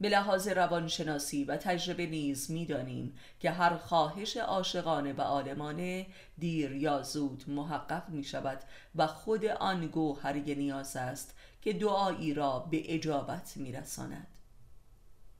به 0.00 0.08
لحاظ 0.08 0.48
روانشناسی 0.48 1.44
و 1.44 1.56
تجربه 1.56 2.06
نیز 2.06 2.50
می‌دانیم 2.50 3.14
که 3.40 3.50
هر 3.50 3.76
خواهش 3.76 4.36
عاشقانه 4.36 5.12
و 5.12 5.20
عالمانه 5.20 6.06
دیر 6.38 6.72
یا 6.72 7.02
زود 7.02 7.44
محقق 7.46 8.08
می 8.08 8.24
شود 8.24 8.60
و 8.96 9.06
خود 9.06 9.44
آن 9.44 9.86
گوهری 9.86 10.54
نیاز 10.54 10.96
است 10.96 11.34
که 11.62 11.72
دعایی 11.72 12.34
را 12.34 12.58
به 12.58 12.94
اجابت 12.94 13.56
میرساند 13.56 14.26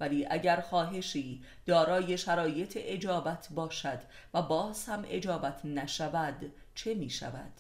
ولی 0.01 0.27
اگر 0.31 0.61
خواهشی 0.61 1.43
دارای 1.67 2.19
شرایط 2.19 2.79
اجابت 2.81 3.49
باشد 3.55 3.99
و 4.35 4.43
باز 4.43 4.85
هم 4.85 5.05
اجابت 5.09 5.65
نشود 5.65 6.53
چه 6.75 6.95
می 6.95 7.11
شود؟ 7.11 7.53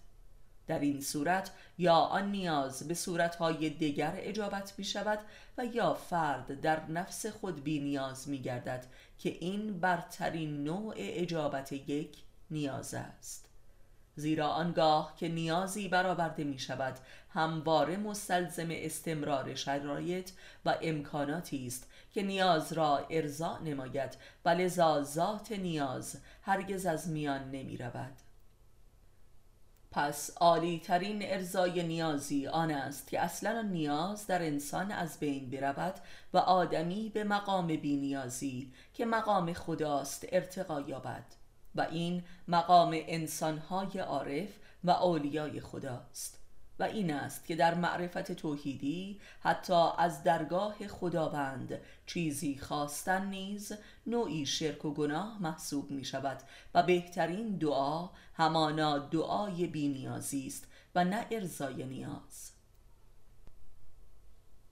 در 0.67 0.79
این 0.79 1.01
صورت 1.01 1.51
یا 1.79 1.95
آن 1.95 2.31
نیاز 2.31 2.89
به 2.89 2.95
صورتهای 2.95 3.71
دیگر 3.71 4.13
اجابت 4.17 4.75
می 4.79 4.85
شود 4.85 5.19
و 5.59 5.65
یا 5.65 5.95
فرد 5.95 6.61
در 6.61 6.87
نفس 6.91 7.27
خود 7.27 7.65
بی 7.65 7.81
نیاز 7.81 8.29
می 8.29 8.43
گردد 8.43 8.87
که 9.19 9.37
این 9.41 9.81
برترین 9.81 10.65
نوع 10.65 10.95
اجابت 10.97 11.73
یک 11.73 12.17
نیاز 12.51 12.95
است 12.95 13.52
زیرا 14.17 14.49
آنگاه 14.49 15.15
که 15.17 15.29
نیازی 15.29 15.89
برآورده 15.89 16.45
می 16.45 16.59
شود 16.59 16.99
همواره 17.31 17.97
مستلزم 17.97 18.69
استمرار 18.71 19.55
شرایط 19.55 20.31
و 20.65 20.79
امکاناتی 20.83 21.67
است 21.67 21.91
که 22.13 22.23
نیاز 22.23 22.73
را 22.73 23.07
ارضا 23.11 23.59
نماید 23.59 24.17
و 24.45 24.49
لذا 24.49 25.03
ذات 25.03 25.53
نیاز 25.53 26.21
هرگز 26.43 26.87
از 26.87 27.09
میان 27.09 27.51
نمی 27.51 27.77
رود 27.77 28.13
پس 29.93 30.31
عالی 30.37 30.81
ترین 30.85 31.23
ارزای 31.23 31.83
نیازی 31.83 32.47
آن 32.47 32.71
است 32.71 33.09
که 33.09 33.21
اصلا 33.21 33.63
نیاز 33.63 34.27
در 34.27 34.43
انسان 34.43 34.91
از 34.93 35.19
بین 35.19 35.51
برود 35.51 35.95
و 36.33 36.39
آدمی 36.39 37.11
به 37.15 37.25
مقام 37.25 37.67
بینیازی 37.67 38.73
که 38.95 39.07
مقام 39.07 39.53
خداست 39.53 40.27
ارتقا 40.33 40.81
یابد. 40.81 41.42
و 41.75 41.81
این 41.81 42.25
مقام 42.49 42.91
انسانهای 42.95 43.99
عارف 43.99 44.49
و 44.85 44.91
اولیای 44.91 45.61
خداست. 45.61 46.39
و 46.79 46.83
این 46.85 47.13
است 47.13 47.47
که 47.47 47.57
در 47.57 47.75
معرفت 47.75 48.33
توحیدی 48.33 49.21
حتی 49.41 49.89
از 49.99 50.23
درگاه 50.23 50.89
خداوند 50.89 51.81
چیزی 52.07 52.57
خواستن 52.57 53.27
نیز 53.27 53.73
نوعی 54.07 54.47
شرک 54.47 54.85
و 54.85 54.95
گناه 54.95 55.43
محسوب 55.43 55.91
می 55.91 56.05
شود 56.05 56.39
و 56.75 56.83
بهترین 56.83 57.57
دعا 57.57 58.11
همانا 58.35 58.99
دعای 58.99 59.67
بینیازی 59.67 60.47
است 60.47 60.67
و 60.95 61.05
نه 61.05 61.27
ارزای 61.31 61.85
نیاز. 61.85 62.53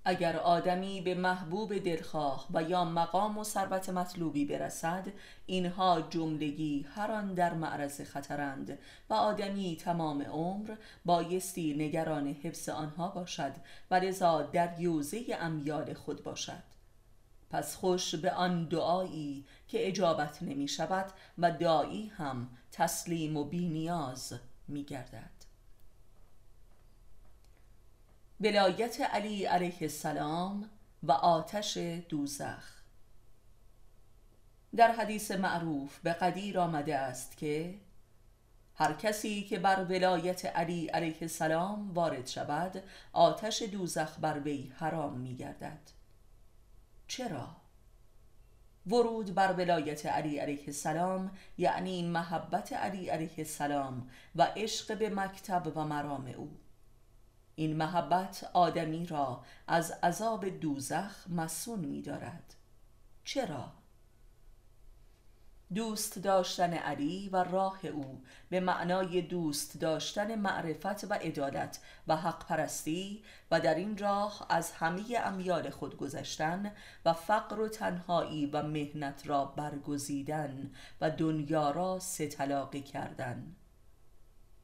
اگر 0.04 0.36
آدمی 0.36 1.00
به 1.00 1.14
محبوب 1.14 1.78
دلخواه 1.78 2.46
و 2.54 2.62
یا 2.62 2.84
مقام 2.84 3.38
و 3.38 3.44
ثروت 3.44 3.88
مطلوبی 3.88 4.44
برسد 4.44 5.06
اینها 5.46 6.02
جملگی 6.10 6.86
هر 6.94 7.10
آن 7.10 7.34
در 7.34 7.54
معرض 7.54 8.00
خطرند 8.00 8.78
و 9.10 9.14
آدمی 9.14 9.76
تمام 9.76 10.22
عمر 10.22 10.74
بایستی 11.04 11.74
نگران 11.74 12.26
حفظ 12.26 12.68
آنها 12.68 13.08
باشد 13.08 13.52
و 13.90 13.94
لذا 13.94 14.42
در 14.42 14.80
یوزه 14.80 15.24
امیال 15.40 15.94
خود 15.94 16.22
باشد. 16.22 16.62
پس 17.50 17.76
خوش 17.76 18.14
به 18.14 18.32
آن 18.32 18.64
دعایی 18.64 19.46
که 19.68 19.88
اجابت 19.88 20.42
نمی 20.42 20.68
شود 20.68 21.06
و 21.38 21.50
دایی 21.50 22.08
هم 22.08 22.48
تسلیم 22.72 23.36
و 23.36 23.44
بینیاز 23.44 24.32
می 24.68 24.84
گردد. 24.84 25.39
ولایت 28.40 29.00
علی 29.00 29.44
علیه 29.44 29.76
السلام 29.80 30.70
و 31.02 31.12
آتش 31.12 31.76
دوزخ. 32.08 32.82
در 34.76 34.92
حدیث 34.92 35.30
معروف 35.30 35.98
به 35.98 36.12
قدیر 36.12 36.58
آمده 36.58 36.96
است 36.96 37.36
که 37.36 37.78
هر 38.74 38.92
کسی 38.92 39.42
که 39.42 39.58
بر 39.58 39.84
ولایت 39.84 40.46
علی 40.46 40.86
علیه 40.86 41.16
السلام 41.22 41.94
وارد 41.94 42.26
شود 42.26 42.82
آتش 43.12 43.62
دوزخ 43.62 44.18
بر 44.20 44.38
وی 44.38 44.72
حرام 44.76 45.18
می 45.18 45.36
گردد 45.36 45.90
چرا؟ 47.08 47.48
ورود 48.86 49.34
بر 49.34 49.52
ولایت 49.52 50.06
علی 50.06 50.38
علیه 50.38 50.64
السلام 50.66 51.30
یعنی 51.58 52.08
محبت 52.08 52.72
علی 52.72 53.08
علیه 53.08 53.34
السلام 53.38 54.10
و 54.36 54.42
عشق 54.42 54.98
به 54.98 55.10
مکتب 55.10 55.72
و 55.76 55.84
مرام 55.84 56.26
او. 56.26 56.50
این 57.54 57.76
محبت 57.76 58.50
آدمی 58.52 59.06
را 59.06 59.44
از 59.66 59.90
عذاب 60.02 60.48
دوزخ 60.48 61.28
مسون 61.28 61.80
می 61.80 62.02
دارد 62.02 62.54
چرا؟ 63.24 63.72
دوست 65.74 66.18
داشتن 66.18 66.74
علی 66.74 67.28
و 67.28 67.36
راه 67.36 67.86
او 67.86 68.22
به 68.48 68.60
معنای 68.60 69.22
دوست 69.22 69.80
داشتن 69.80 70.34
معرفت 70.34 71.04
و 71.10 71.14
عدالت 71.14 71.80
و 72.06 72.16
حق 72.16 72.46
پرستی 72.46 73.22
و 73.50 73.60
در 73.60 73.74
این 73.74 73.98
راه 73.98 74.46
از 74.48 74.72
همه 74.72 75.02
امیال 75.24 75.70
خود 75.70 75.96
گذشتن 75.96 76.72
و 77.04 77.12
فقر 77.12 77.60
و 77.60 77.68
تنهایی 77.68 78.46
و 78.46 78.62
مهنت 78.62 79.26
را 79.26 79.44
برگزیدن 79.44 80.70
و 81.00 81.10
دنیا 81.10 81.70
را 81.70 81.98
ستلاقی 81.98 82.82
کردن 82.82 83.56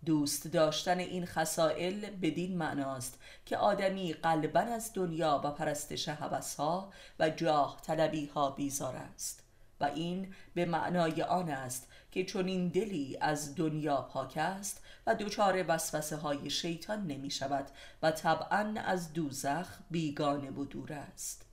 دوست 0.07 0.47
داشتن 0.47 0.99
این 0.99 1.27
خسائل 1.27 2.11
بدین 2.11 2.57
معناست 2.57 3.19
که 3.47 3.57
آدمی 3.57 4.13
قلبا 4.13 4.61
از 4.61 4.91
دنیا 4.95 5.41
و 5.45 5.51
پرستش 5.51 6.09
ها 6.09 6.93
و 7.19 7.31
جاه 7.31 7.81
طلبی 7.83 8.27
ها 8.27 8.51
بیزار 8.51 8.97
است 8.97 9.43
و 9.81 9.85
این 9.85 10.35
به 10.55 10.65
معنای 10.65 11.23
آن 11.23 11.49
است 11.49 11.89
که 12.11 12.25
چون 12.25 12.47
این 12.49 12.69
دلی 12.69 13.19
از 13.21 13.55
دنیا 13.55 14.03
پاک 14.03 14.37
است 14.37 14.83
و 15.07 15.15
دچار 15.15 15.65
وسوسه 15.69 16.17
های 16.17 16.51
شیطان 16.51 17.07
نمی 17.07 17.31
شود 17.31 17.67
و 18.03 18.11
طبعا 18.11 18.75
از 18.85 19.13
دوزخ 19.13 19.67
بیگانه 19.91 20.51
و 20.51 20.65
دور 20.65 20.93
است. 20.93 21.47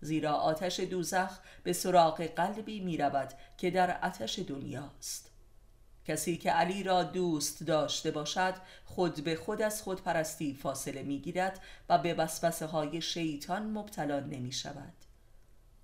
زیرا 0.00 0.32
آتش 0.32 0.80
دوزخ 0.80 1.38
به 1.62 1.72
سراغ 1.72 2.22
قلبی 2.22 2.80
می 2.80 2.96
رود 2.96 3.32
که 3.56 3.70
در 3.70 4.06
آتش 4.06 4.38
دنیاست. 4.38 5.27
کسی 6.08 6.36
که 6.36 6.50
علی 6.50 6.82
را 6.82 7.02
دوست 7.02 7.62
داشته 7.62 8.10
باشد 8.10 8.54
خود 8.84 9.24
به 9.24 9.36
خود 9.36 9.62
از 9.62 9.82
خود 9.82 10.02
پرستی 10.02 10.54
فاصله 10.54 11.02
می 11.02 11.18
گیرد 11.18 11.60
و 11.88 11.98
به 11.98 12.14
وسوسه 12.14 12.66
های 12.66 13.00
شیطان 13.00 13.70
مبتلا 13.70 14.20
نمی 14.20 14.52
شود 14.52 14.92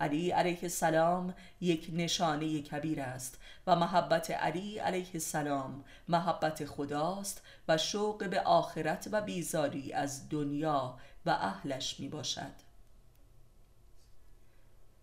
علی 0.01 0.31
علیه 0.31 0.59
السلام 0.63 1.35
یک 1.61 1.91
نشانه 1.93 2.63
کبیر 2.63 3.01
است 3.01 3.39
و 3.67 3.77
محبت 3.77 4.31
علی 4.31 4.79
علیه 4.79 5.11
السلام 5.15 5.85
محبت 6.09 6.65
خداست 6.65 7.43
و 7.69 7.79
شوق 7.79 8.29
به 8.31 8.41
آخرت 8.41 9.09
و 9.13 9.21
بیزاری 9.21 9.93
از 9.93 10.29
دنیا 10.29 10.99
و 11.27 11.31
اهلش 11.31 12.01
می 12.01 12.09
باشد 12.09 12.65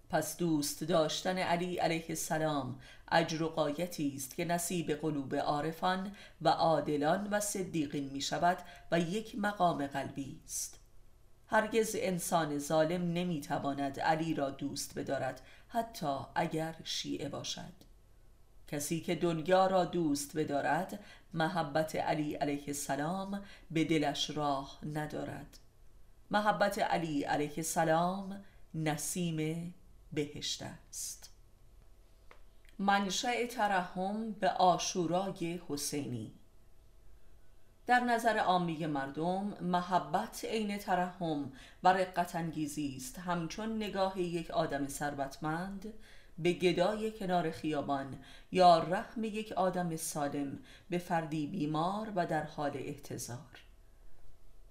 پس 0.10 0.38
دوست 0.38 0.84
داشتن 0.84 1.38
علی 1.38 1.78
علیه 1.78 2.06
السلام 2.10 2.80
اجر 3.12 3.44
و 3.44 3.50
قایتی 3.50 4.14
است 4.16 4.36
که 4.36 4.46
نصیب 4.46 4.92
قلوب 4.92 5.36
عارفان 5.36 6.16
و 6.42 6.50
عادلان 6.50 7.28
و 7.32 7.40
صدیقین 7.40 8.10
می 8.10 8.22
شود 8.22 8.58
و 8.92 9.00
یک 9.00 9.36
مقام 9.38 9.88
قلبی 9.88 10.40
است. 10.46 10.80
هرگز 11.48 11.96
انسان 12.00 12.58
ظالم 12.58 13.14
نمی 13.14 13.42
تواند 13.42 14.00
علی 14.00 14.34
را 14.34 14.50
دوست 14.50 15.00
بدارد 15.00 15.42
حتی 15.68 16.18
اگر 16.36 16.76
شیعه 16.84 17.30
باشد. 17.30 17.74
کسی 18.68 19.02
که 19.02 19.16
دنیا 19.16 19.68
را 19.68 19.86
دوست 19.86 20.38
بدارد 20.38 21.00
محبت 21.34 21.96
علی 21.96 22.34
علیه 22.34 22.64
السلام 22.68 23.42
به 23.72 23.84
دلش 23.84 24.30
راه 24.30 24.80
ندارد. 24.94 25.58
محبت 26.32 26.80
علی 26.80 27.24
علیه 27.24 27.54
السلام 27.58 28.44
نسیم 28.76 29.74
بهشت 30.14 30.64
است. 30.64 31.21
منشأ 32.82 33.48
ترحم 33.48 34.32
به 34.32 34.50
آشورای 34.50 35.60
حسینی. 35.70 36.34
در 37.86 38.00
نظر 38.00 38.38
عامی 38.38 38.86
مردم 38.86 39.58
محبت 39.62 40.46
عین 40.46 40.78
ترحم 40.78 41.52
و 41.84 41.94
رقت 41.94 42.36
انگیزی 42.36 42.96
است. 42.98 43.20
همچون 43.20 43.76
نگاه 43.76 44.20
یک 44.20 44.52
آدم 44.52 44.88
ثروتمند 44.88 45.94
به 46.38 46.54
گدای 46.54 47.12
کنار 47.12 47.52
خیابان 47.52 48.20
یا 48.52 48.80
رحم 48.80 49.24
یک 49.24 49.52
آدم 49.52 49.96
سالم 49.96 50.60
به 50.90 50.98
فردی 50.98 51.48
بیمار 51.48 52.12
و 52.16 52.26
در 52.26 52.44
حال 52.44 52.72
احتضار. 52.76 53.71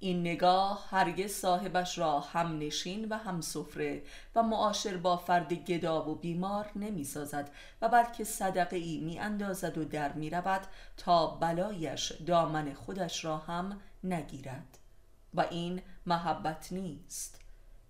این 0.02 0.20
نگاه 0.20 0.86
هرگز 0.90 1.32
صاحبش 1.32 1.98
را 1.98 2.20
هم 2.20 2.58
نشین 2.58 3.08
و 3.08 3.16
هم 3.16 3.40
سفره 3.40 4.02
و 4.34 4.42
معاشر 4.42 4.96
با 4.96 5.16
فرد 5.16 5.52
گدا 5.52 6.10
و 6.10 6.14
بیمار 6.14 6.70
نمی 6.76 7.04
سازد 7.04 7.50
و 7.82 7.88
بلکه 7.88 8.24
صدقه 8.24 8.76
ای 8.76 9.00
می 9.00 9.18
اندازد 9.18 9.78
و 9.78 9.84
در 9.84 10.12
می 10.12 10.30
رود 10.30 10.66
تا 10.96 11.26
بلایش 11.26 12.12
دامن 12.12 12.74
خودش 12.74 13.24
را 13.24 13.36
هم 13.36 13.80
نگیرد. 14.04 14.78
و 15.34 15.40
این 15.50 15.82
محبت 16.06 16.72
نیست. 16.72 17.40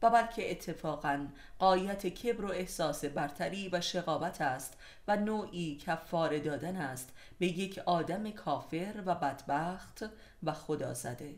و 0.02 0.10
بلکه 0.10 0.50
اتفاقا 0.50 1.26
قایت 1.58 2.06
کبر 2.06 2.44
و 2.44 2.50
احساس 2.50 3.04
برتری 3.04 3.68
و 3.72 3.80
شقاوت 3.80 4.40
است 4.40 4.78
و 5.08 5.16
نوعی 5.16 5.76
کفاره 5.76 6.40
دادن 6.40 6.76
است 6.76 7.12
به 7.38 7.46
یک 7.46 7.78
آدم 7.78 8.30
کافر 8.30 9.02
و 9.06 9.14
بدبخت 9.14 10.04
و 10.42 10.52
خدا 10.52 10.94
زده 10.94 11.34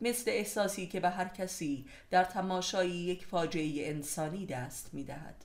مثل 0.00 0.30
احساسی 0.30 0.86
که 0.86 1.00
به 1.00 1.10
هر 1.10 1.28
کسی 1.28 1.86
در 2.10 2.24
تماشای 2.24 2.90
یک 2.90 3.26
فاجعه 3.26 3.88
انسانی 3.88 4.46
دست 4.46 4.94
می 4.94 5.04
دهد. 5.04 5.44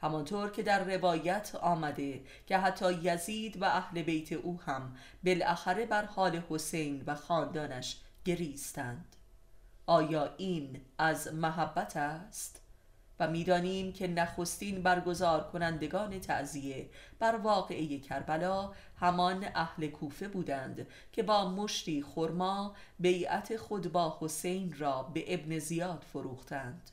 همانطور 0.00 0.50
که 0.50 0.62
در 0.62 0.96
روایت 0.96 1.54
آمده 1.54 2.24
که 2.46 2.58
حتی 2.58 2.92
یزید 3.02 3.62
و 3.62 3.64
اهل 3.64 4.02
بیت 4.02 4.32
او 4.32 4.60
هم 4.60 4.96
بالاخره 5.24 5.86
بر 5.86 6.04
حال 6.04 6.42
حسین 6.48 7.02
و 7.06 7.14
خاندانش 7.14 8.00
گریستند 8.24 9.16
آیا 9.86 10.34
این 10.36 10.80
از 10.98 11.34
محبت 11.34 11.96
است؟ 11.96 12.63
و 13.20 13.28
می‌دانیم 13.28 13.92
که 13.92 14.06
نخستین 14.06 14.82
برگزار 14.82 15.44
کنندگان 15.50 16.20
تعذیه 16.20 16.90
بر 17.18 17.36
واقعه 17.36 17.98
کربلا 17.98 18.72
همان 19.00 19.46
اهل 19.54 19.86
کوفه 19.86 20.28
بودند 20.28 20.86
که 21.12 21.22
با 21.22 21.50
مشتی 21.50 22.02
خرما 22.02 22.74
بیعت 22.98 23.56
خود 23.56 23.92
با 23.92 24.18
حسین 24.20 24.74
را 24.78 25.02
به 25.02 25.34
ابن 25.34 25.58
زیاد 25.58 26.04
فروختند. 26.12 26.90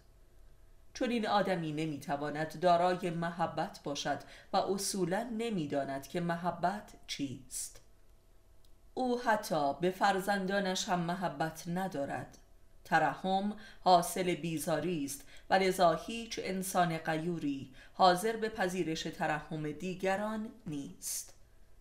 چون 0.94 1.10
این 1.10 1.28
آدمی 1.28 1.72
نمی‌تواند 1.72 2.60
دارای 2.60 3.10
محبت 3.10 3.80
باشد 3.84 4.20
و 4.54 4.58
اصولا 4.58 5.30
نمی‌داند 5.38 6.08
که 6.08 6.20
محبت 6.20 6.94
چیست. 7.08 7.82
او 8.94 9.22
حتی 9.22 9.74
به 9.74 9.92
فرزندانش 9.92 10.90
هم 10.90 11.00
محبت 11.00 11.64
ندارد. 11.68 12.38
ترحم 12.92 13.54
حاصل 13.84 14.36
بیزاری 14.36 15.06
است 15.06 15.24
و 15.50 15.54
لذا 15.54 15.94
هیچ 15.94 16.40
انسان 16.44 16.98
قیوری 16.98 17.70
حاضر 17.94 18.36
به 18.36 18.50
پذیرش 18.50 19.04
ترحم 19.04 19.72
دیگران 19.72 20.50
نیست. 20.68 21.34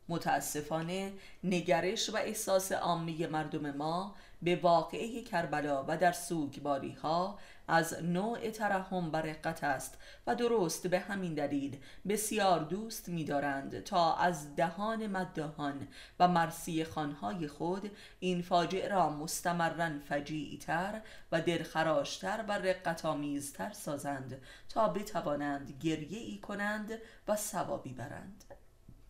متاسفانه 0.09 1.13
نگرش 1.45 2.11
و 2.11 2.17
احساس 2.17 2.73
عامی 2.73 3.27
مردم 3.27 3.71
ما 3.71 4.15
به 4.43 4.57
واقعه 4.57 5.23
کربلا 5.23 5.85
و 5.89 5.97
در 5.97 6.13
سوگباری 6.13 6.93
ها 6.93 7.39
از 7.71 8.03
نوع 8.03 8.51
ترحم 8.51 9.13
و 9.13 9.17
رقت 9.17 9.65
است 9.65 9.99
و 10.27 10.35
درست 10.35 10.87
به 10.87 10.99
همین 10.99 11.35
دلیل 11.35 11.79
بسیار 12.09 12.61
دوست 12.61 13.09
می‌دارند 13.09 13.81
تا 13.81 14.17
از 14.17 14.57
دهان 14.57 15.07
مدهان 15.07 15.89
و 16.21 16.29
مرسی 16.29 16.85
خانهای 16.85 17.49
خود 17.49 17.91
این 18.21 18.43
فاجعه 18.43 18.89
را 18.89 19.11
مستمرا 19.11 19.91
فجیعتر 20.09 21.01
و 21.33 21.41
دلخراشتر 21.41 22.45
و 22.49 22.53
رقتآمیزتر 22.53 23.73
سازند 23.73 24.43
تا 24.69 24.89
بتوانند 24.89 25.77
گریه 25.81 26.19
ای 26.19 26.39
کنند 26.39 26.93
و 27.29 27.37
ثوابی 27.37 27.93
برند. 27.93 28.50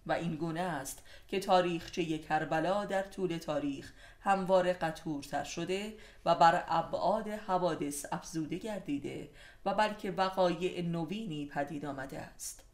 و 0.07 0.13
این 0.13 0.37
گونه 0.37 0.61
است 0.61 1.03
که 1.29 1.41
تاریخچه 1.41 2.19
کربلا 2.19 2.85
در 2.85 3.03
طول 3.03 3.37
تاریخ 3.37 3.93
همواره 4.21 4.73
قطورتر 4.73 5.45
شده 5.45 5.95
و 6.25 6.35
بر 6.35 6.65
ابعاد 6.69 7.29
حوادث 7.29 8.07
افزوده 8.13 8.59
گردیده 8.59 9.31
و 9.65 9.75
بلکه 9.75 10.11
وقایع 10.11 10.83
نوینی 10.83 11.47
پدید 11.47 11.87
آمده 11.87 12.19
است. 12.19 12.65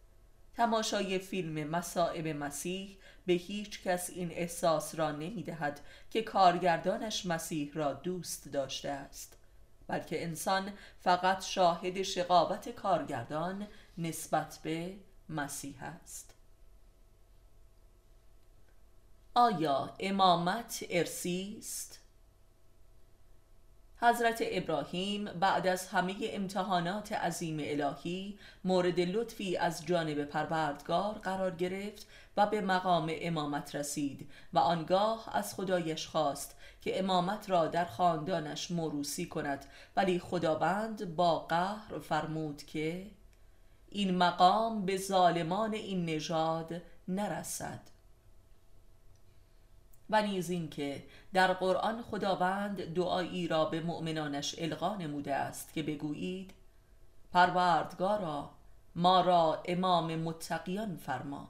تماشای 0.54 1.18
فیلم 1.18 1.70
مسائب 1.70 2.28
مسیح 2.28 2.98
به 3.26 3.32
هیچ 3.32 3.82
کس 3.82 4.10
این 4.10 4.30
احساس 4.30 4.94
را 4.94 5.12
نمی 5.12 5.42
دهد 5.42 5.80
که 6.10 6.22
کارگردانش 6.22 7.26
مسیح 7.26 7.70
را 7.74 7.92
دوست 7.92 8.48
داشته 8.48 8.90
است 8.90 9.36
بلکه 9.86 10.24
انسان 10.24 10.72
فقط 11.00 11.44
شاهد 11.44 12.02
شقاوت 12.02 12.68
کارگردان 12.68 13.66
نسبت 13.98 14.58
به 14.62 14.94
مسیح 15.28 15.82
است. 15.82 16.25
آیا 19.38 19.94
امامت 20.00 20.84
ارسی 20.90 21.56
است؟ 21.58 22.00
حضرت 24.00 24.42
ابراهیم 24.42 25.24
بعد 25.24 25.66
از 25.66 25.88
همه 25.88 26.14
امتحانات 26.20 27.12
عظیم 27.12 27.56
الهی 27.60 28.38
مورد 28.64 29.00
لطفی 29.00 29.56
از 29.56 29.86
جانب 29.86 30.24
پروردگار 30.24 31.14
قرار 31.14 31.50
گرفت 31.50 32.06
و 32.36 32.46
به 32.46 32.60
مقام 32.60 33.12
امامت 33.12 33.74
رسید 33.74 34.30
و 34.52 34.58
آنگاه 34.58 35.36
از 35.36 35.54
خدایش 35.54 36.06
خواست 36.06 36.56
که 36.80 36.98
امامت 36.98 37.50
را 37.50 37.66
در 37.66 37.84
خاندانش 37.84 38.70
موروسی 38.70 39.26
کند 39.26 39.66
ولی 39.96 40.18
خداوند 40.18 41.16
با 41.16 41.38
قهر 41.38 41.98
فرمود 41.98 42.62
که 42.62 43.10
این 43.88 44.16
مقام 44.16 44.86
به 44.86 44.96
ظالمان 44.96 45.74
این 45.74 46.04
نژاد 46.04 46.82
نرسد 47.08 47.95
و 50.10 50.22
نیز 50.22 50.50
این 50.50 50.68
که 50.68 51.04
در 51.32 51.52
قرآن 51.52 52.02
خداوند 52.02 52.94
دعایی 52.94 53.48
را 53.48 53.64
به 53.64 53.80
مؤمنانش 53.80 54.54
القا 54.58 54.96
نموده 54.96 55.34
است 55.34 55.72
که 55.72 55.82
بگویید 55.82 56.54
پروردگارا 57.32 58.50
ما 58.94 59.20
را 59.20 59.62
امام 59.64 60.16
متقیان 60.16 60.96
فرما. 60.96 61.48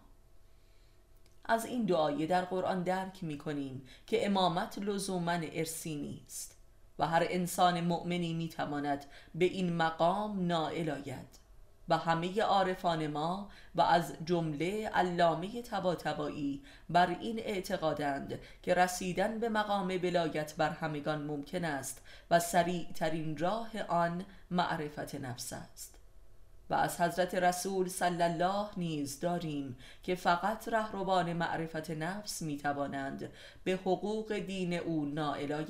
از 1.44 1.66
این 1.66 1.84
دعای 1.84 2.26
در 2.26 2.44
قرآن 2.44 2.82
درک 2.82 3.24
می 3.24 3.38
کنیم 3.38 3.86
که 4.06 4.26
امامت 4.26 4.78
لزوما 4.78 5.32
ارسی 5.32 5.96
نیست 5.96 6.56
و 6.98 7.06
هر 7.06 7.26
انسان 7.30 7.80
مؤمنی 7.80 8.34
می 8.34 8.48
تواند 8.48 9.04
به 9.34 9.44
این 9.44 9.72
مقام 9.72 10.46
نائل 10.46 10.90
آید 10.90 11.45
و 11.88 11.96
همه 11.96 12.42
عارفان 12.42 13.06
ما 13.06 13.48
و 13.74 13.80
از 13.80 14.14
جمله 14.24 14.88
علامه 14.88 15.62
تباتبایی 15.62 16.62
بر 16.90 17.16
این 17.20 17.38
اعتقادند 17.38 18.38
که 18.62 18.74
رسیدن 18.74 19.38
به 19.38 19.48
مقام 19.48 19.88
ولایت 19.88 20.54
بر 20.56 20.70
همگان 20.70 21.22
ممکن 21.22 21.64
است 21.64 22.02
و 22.30 22.40
سریع 22.40 22.86
ترین 22.94 23.36
راه 23.36 23.82
آن 23.88 24.24
معرفت 24.50 25.14
نفس 25.14 25.52
است. 25.52 25.96
و 26.70 26.74
از 26.74 27.00
حضرت 27.00 27.34
رسول 27.34 27.88
صلی 27.88 28.22
الله 28.22 28.68
نیز 28.76 29.20
داریم 29.20 29.76
که 30.02 30.14
فقط 30.14 30.68
رهروان 30.68 31.32
معرفت 31.32 31.90
نفس 31.90 32.42
می 32.42 32.56
توانند 32.56 33.32
به 33.64 33.72
حقوق 33.72 34.38
دین 34.38 34.74
او 34.74 35.04
نائل 35.04 35.64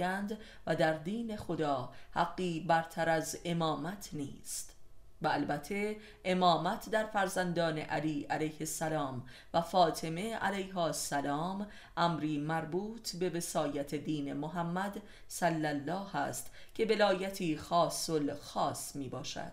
و 0.66 0.76
در 0.76 0.92
دین 0.92 1.36
خدا 1.36 1.92
حقی 2.10 2.60
برتر 2.60 3.08
از 3.08 3.38
امامت 3.44 4.08
نیست. 4.12 4.75
و 5.22 5.28
البته 5.28 5.96
امامت 6.24 6.90
در 6.90 7.06
فرزندان 7.06 7.78
علی 7.78 8.22
علیه 8.22 8.56
السلام 8.60 9.24
و 9.54 9.60
فاطمه 9.60 10.34
علیها 10.34 10.86
السلام 10.86 11.66
امری 11.96 12.38
مربوط 12.38 13.16
به 13.16 13.30
وسایت 13.30 13.94
دین 13.94 14.32
محمد 14.32 15.02
صلی 15.28 15.66
الله 15.66 16.16
است 16.16 16.50
که 16.74 16.84
ولایتی 16.84 17.56
خاص 17.56 18.10
خاص 18.40 18.96
می 18.96 19.08
باشد 19.08 19.52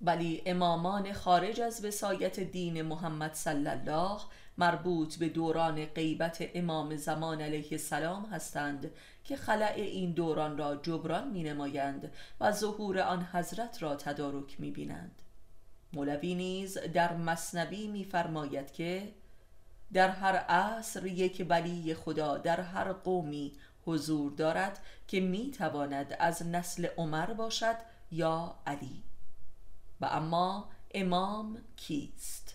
ولی 0.00 0.42
امامان 0.46 1.12
خارج 1.12 1.60
از 1.60 1.84
وسایت 1.84 2.40
دین 2.40 2.82
محمد 2.82 3.34
صلی 3.34 3.68
الله 3.68 4.20
مربوط 4.58 5.16
به 5.16 5.28
دوران 5.28 5.84
غیبت 5.84 6.50
امام 6.54 6.96
زمان 6.96 7.40
علیه 7.40 7.68
السلام 7.72 8.24
هستند 8.24 8.90
که 9.26 9.36
خلع 9.36 9.72
این 9.76 10.12
دوران 10.12 10.58
را 10.58 10.76
جبران 10.76 11.28
می 11.28 11.42
نمایند 11.42 12.12
و 12.40 12.52
ظهور 12.52 13.00
آن 13.00 13.22
حضرت 13.32 13.82
را 13.82 13.96
تدارک 13.96 14.60
می 14.60 14.70
بینند 14.70 15.22
مولوی 15.92 16.34
نیز 16.34 16.78
در 16.78 17.16
مصنبی 17.16 17.88
میفرماید 17.88 18.72
که 18.72 19.14
در 19.92 20.08
هر 20.08 20.36
عصر 20.36 21.06
یک 21.06 21.46
ولی 21.48 21.94
خدا 21.94 22.38
در 22.38 22.60
هر 22.60 22.92
قومی 22.92 23.52
حضور 23.86 24.32
دارد 24.32 24.78
که 25.08 25.20
می 25.20 25.50
تواند 25.50 26.16
از 26.18 26.46
نسل 26.46 26.86
عمر 26.96 27.26
باشد 27.26 27.76
یا 28.10 28.54
علی. 28.66 29.02
و 30.00 30.04
اما 30.04 30.68
امام 30.94 31.58
کیست؟ 31.76 32.54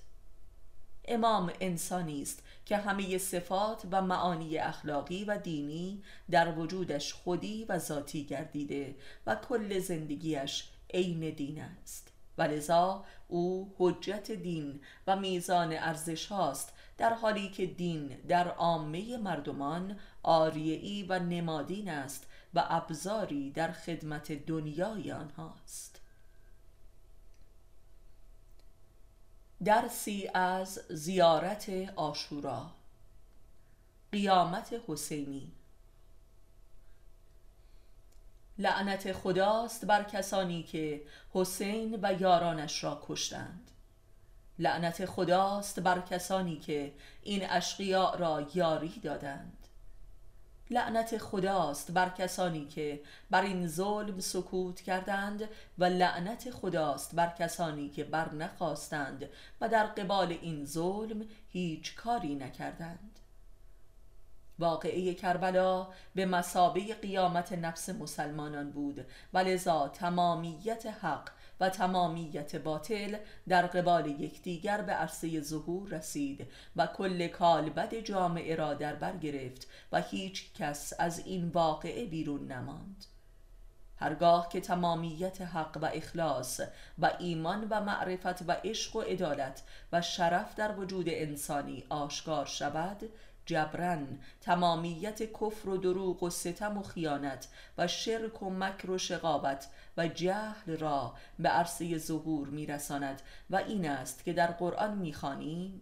امام 1.05 1.51
انسانی 1.59 2.21
است 2.21 2.43
که 2.65 2.77
همه 2.77 3.17
صفات 3.17 3.81
و 3.91 4.01
معانی 4.01 4.57
اخلاقی 4.57 5.23
و 5.23 5.37
دینی 5.37 6.03
در 6.31 6.59
وجودش 6.59 7.13
خودی 7.13 7.65
و 7.69 7.79
ذاتی 7.79 8.25
گردیده 8.25 8.95
و 9.27 9.35
کل 9.35 9.79
زندگیش 9.79 10.69
عین 10.93 11.29
دین 11.29 11.61
است. 11.61 12.11
و 12.37 12.43
لذا 12.43 13.05
او 13.27 13.75
حجت 13.77 14.31
دین 14.31 14.79
و 15.07 15.15
میزان 15.15 15.73
ارزش 15.73 16.25
هاست 16.25 16.73
در 16.97 17.13
حالی 17.13 17.49
که 17.49 17.65
دین 17.65 18.07
در 18.07 18.47
عامه 18.47 19.17
مردمان 19.17 19.99
آریعی 20.23 21.03
و 21.03 21.19
نمادین 21.19 21.89
است 21.89 22.27
و 22.53 22.63
ابزاری 22.69 23.51
در 23.51 23.71
خدمت 23.71 24.31
دنیای 24.45 25.11
آنهاست. 25.11 25.90
درسی 29.65 30.29
از 30.33 30.79
زیارت 30.89 31.69
آشورا 31.95 32.71
قیامت 34.11 34.81
حسینی. 34.87 35.51
لعنت 38.57 39.11
خداست 39.11 39.85
بر 39.85 40.03
کسانی 40.03 40.63
که 40.63 41.01
حسین 41.33 41.99
و 42.01 42.21
یارانش 42.21 42.83
را 42.83 43.03
کشتند. 43.07 43.71
لعنت 44.59 45.05
خداست 45.05 45.79
بر 45.79 46.01
کسانی 46.01 46.59
که 46.59 46.93
این 47.23 47.49
اشقیاء 47.49 48.15
را 48.15 48.47
یاری 48.53 48.99
دادند. 49.03 49.60
لعنت 50.71 51.17
خداست 51.17 51.91
بر 51.91 52.09
کسانی 52.09 52.65
که 52.65 53.01
بر 53.29 53.41
این 53.41 53.67
ظلم 53.67 54.19
سکوت 54.19 54.81
کردند 54.81 55.49
و 55.77 55.85
لعنت 55.85 56.51
خداست 56.51 57.15
بر 57.15 57.29
کسانی 57.39 57.89
که 57.89 58.03
بر 58.03 58.33
نخواستند 58.33 59.29
و 59.61 59.69
در 59.69 59.85
قبال 59.85 60.37
این 60.41 60.65
ظلم 60.65 61.25
هیچ 61.49 61.95
کاری 61.95 62.35
نکردند. 62.35 63.19
واقعه 64.59 65.13
کربلا 65.13 65.87
به 66.15 66.25
مسابه 66.25 66.93
قیامت 66.93 67.53
نفس 67.53 67.89
مسلمانان 67.89 68.71
بود 68.71 69.05
و 69.33 69.37
لذا 69.37 69.87
تمامیت 69.87 70.85
حق 70.85 71.29
و 71.61 71.69
تمامیت 71.69 72.55
باطل 72.55 73.17
در 73.47 73.67
قبال 73.67 74.07
یکدیگر 74.07 74.81
به 74.81 74.91
عرصه 74.91 75.41
ظهور 75.41 75.89
رسید 75.89 76.47
و 76.75 76.87
کل 76.87 77.27
کالبد 77.27 77.95
جامعه 77.95 78.55
را 78.55 78.73
در 78.73 78.95
بر 78.95 79.17
گرفت 79.17 79.67
و 79.91 80.01
هیچ 80.01 80.53
کس 80.53 80.93
از 80.99 81.19
این 81.19 81.47
واقعه 81.47 82.05
بیرون 82.05 82.51
نماند. 82.51 83.05
هرگاه 83.97 84.49
که 84.49 84.61
تمامیت 84.61 85.41
حق 85.41 85.77
و 85.81 85.85
اخلاص 85.93 86.61
و 86.99 87.11
ایمان 87.19 87.67
و 87.69 87.81
معرفت 87.81 88.41
و 88.47 88.51
عشق 88.51 88.95
و 88.95 89.01
عدالت 89.01 89.63
و 89.91 90.01
شرف 90.01 90.55
در 90.55 90.79
وجود 90.79 91.05
انسانی 91.09 91.83
آشکار 91.89 92.45
شود 92.45 93.09
جبران 93.51 94.19
تمامیت 94.41 95.23
کفر 95.23 95.69
و 95.69 95.77
دروغ 95.77 96.23
و 96.23 96.29
ستم 96.29 96.77
و 96.77 96.83
خیانت 96.83 97.47
و 97.77 97.87
شرک 97.87 98.43
و 98.43 98.49
مکر 98.49 98.91
و 98.91 98.97
شقاوت 98.97 99.67
و 99.97 100.07
جهل 100.07 100.77
را 100.77 101.13
به 101.39 101.49
عرصه 101.49 101.97
ظهور 101.97 102.47
میرساند 102.47 103.21
و 103.49 103.55
این 103.55 103.89
است 103.89 104.23
که 104.23 104.33
در 104.33 104.51
قرآن 104.51 104.97
می‌خوانیم 104.97 105.81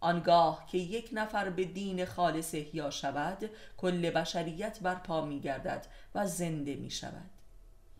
آنگاه 0.00 0.66
که 0.66 0.78
یک 0.78 1.10
نفر 1.12 1.50
به 1.50 1.64
دین 1.64 2.04
خالص 2.04 2.54
احیا 2.54 2.90
شود 2.90 3.50
کل 3.76 4.10
بشریت 4.10 4.80
برپا 4.80 5.24
میگردد 5.24 5.86
و 6.14 6.26
زنده 6.26 6.74
می 6.74 6.90
شود 6.90 7.30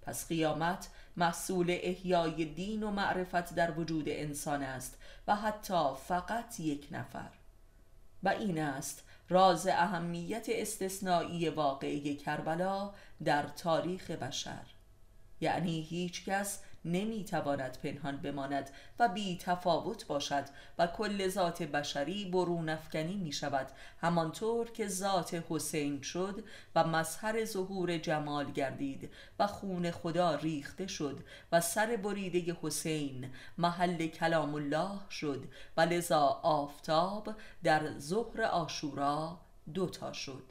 پس 0.02 0.28
قیامت 0.28 0.88
محصول 1.16 1.66
احیای 1.82 2.44
دین 2.44 2.82
و 2.82 2.90
معرفت 2.90 3.54
در 3.54 3.78
وجود 3.78 4.08
انسان 4.08 4.62
است 4.62 4.98
و 5.26 5.36
حتی 5.36 5.88
فقط 6.08 6.60
یک 6.60 6.88
نفر. 6.90 7.37
و 8.22 8.28
این 8.28 8.58
است 8.58 9.04
راز 9.28 9.66
اهمیت 9.66 10.46
استثنایی 10.48 11.48
واقعی 11.48 12.16
کربلا 12.16 12.94
در 13.24 13.42
تاریخ 13.42 14.10
بشر. 14.10 14.66
یعنی 15.40 15.82
هیچ 15.82 16.24
کس 16.24 16.62
نمی‌تواند 16.84 17.78
پنهان 17.82 18.16
بماند 18.16 18.70
و 18.98 19.08
بی 19.08 19.38
تفاوت 19.38 20.06
باشد 20.06 20.44
و 20.78 20.86
کل 20.86 21.28
ذات 21.28 21.62
بشری 21.62 22.24
برون 22.24 22.68
افکنی 22.68 23.16
می 23.16 23.32
شود 23.32 23.66
همانطور 24.00 24.70
که 24.70 24.88
ذات 24.88 25.44
حسین 25.48 26.02
شد 26.02 26.44
و 26.74 26.84
مظهر 26.84 27.44
ظهور 27.44 27.98
جمال 27.98 28.52
گردید 28.52 29.10
و 29.38 29.46
خون 29.46 29.90
خدا 29.90 30.34
ریخته 30.34 30.86
شد 30.86 31.20
و 31.52 31.60
سر 31.60 31.96
بریده 31.96 32.56
حسین 32.62 33.30
محل 33.58 34.06
کلام 34.06 34.54
الله 34.54 35.10
شد 35.10 35.44
و 35.76 35.80
لذا 35.80 36.40
آفتاب 36.42 37.34
در 37.62 37.98
ظهر 37.98 38.42
آشورا 38.42 39.38
دوتا 39.74 40.12
شد. 40.12 40.44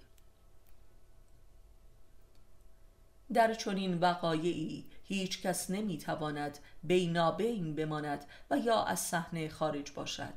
در 3.33 3.53
چنین 3.53 3.99
وقایعی 3.99 4.85
هیچ 5.07 5.41
کس 5.41 5.69
نمی‌تواند 5.69 6.59
بینابین 6.83 7.75
بماند 7.75 8.25
و 8.51 8.57
یا 8.57 8.83
از 8.83 8.99
صحنه 8.99 9.49
خارج 9.49 9.91
باشد. 9.91 10.33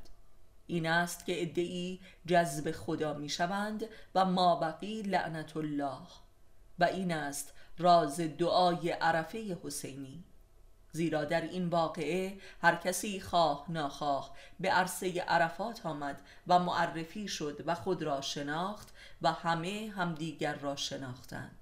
این 0.66 0.86
است 0.86 1.26
که 1.26 1.42
ادعی 1.42 2.00
جذب 2.26 2.70
خدا 2.70 3.14
می‌شوند 3.14 3.84
و 4.14 4.24
ما 4.24 4.56
بقی 4.56 5.02
لعنت 5.02 5.56
الله. 5.56 6.06
و 6.78 6.84
این 6.84 7.12
است 7.12 7.52
راز 7.78 8.20
دعای 8.20 8.90
عرفه 8.90 9.58
حسینی. 9.64 10.24
زیرا 10.92 11.24
در 11.24 11.40
این 11.40 11.68
واقعه 11.68 12.38
هر 12.62 12.74
کسی 12.74 13.20
خواه 13.20 13.64
ناخواه 13.68 14.36
به 14.60 14.70
عرصه 14.70 15.20
عرفات 15.20 15.86
آمد 15.86 16.22
و 16.46 16.58
معرفی 16.58 17.28
شد 17.28 17.62
و 17.66 17.74
خود 17.74 18.02
را 18.02 18.20
شناخت 18.20 18.94
و 19.22 19.32
همه 19.32 19.92
همدیگر 19.96 20.54
را 20.54 20.76
شناختند. 20.76 21.59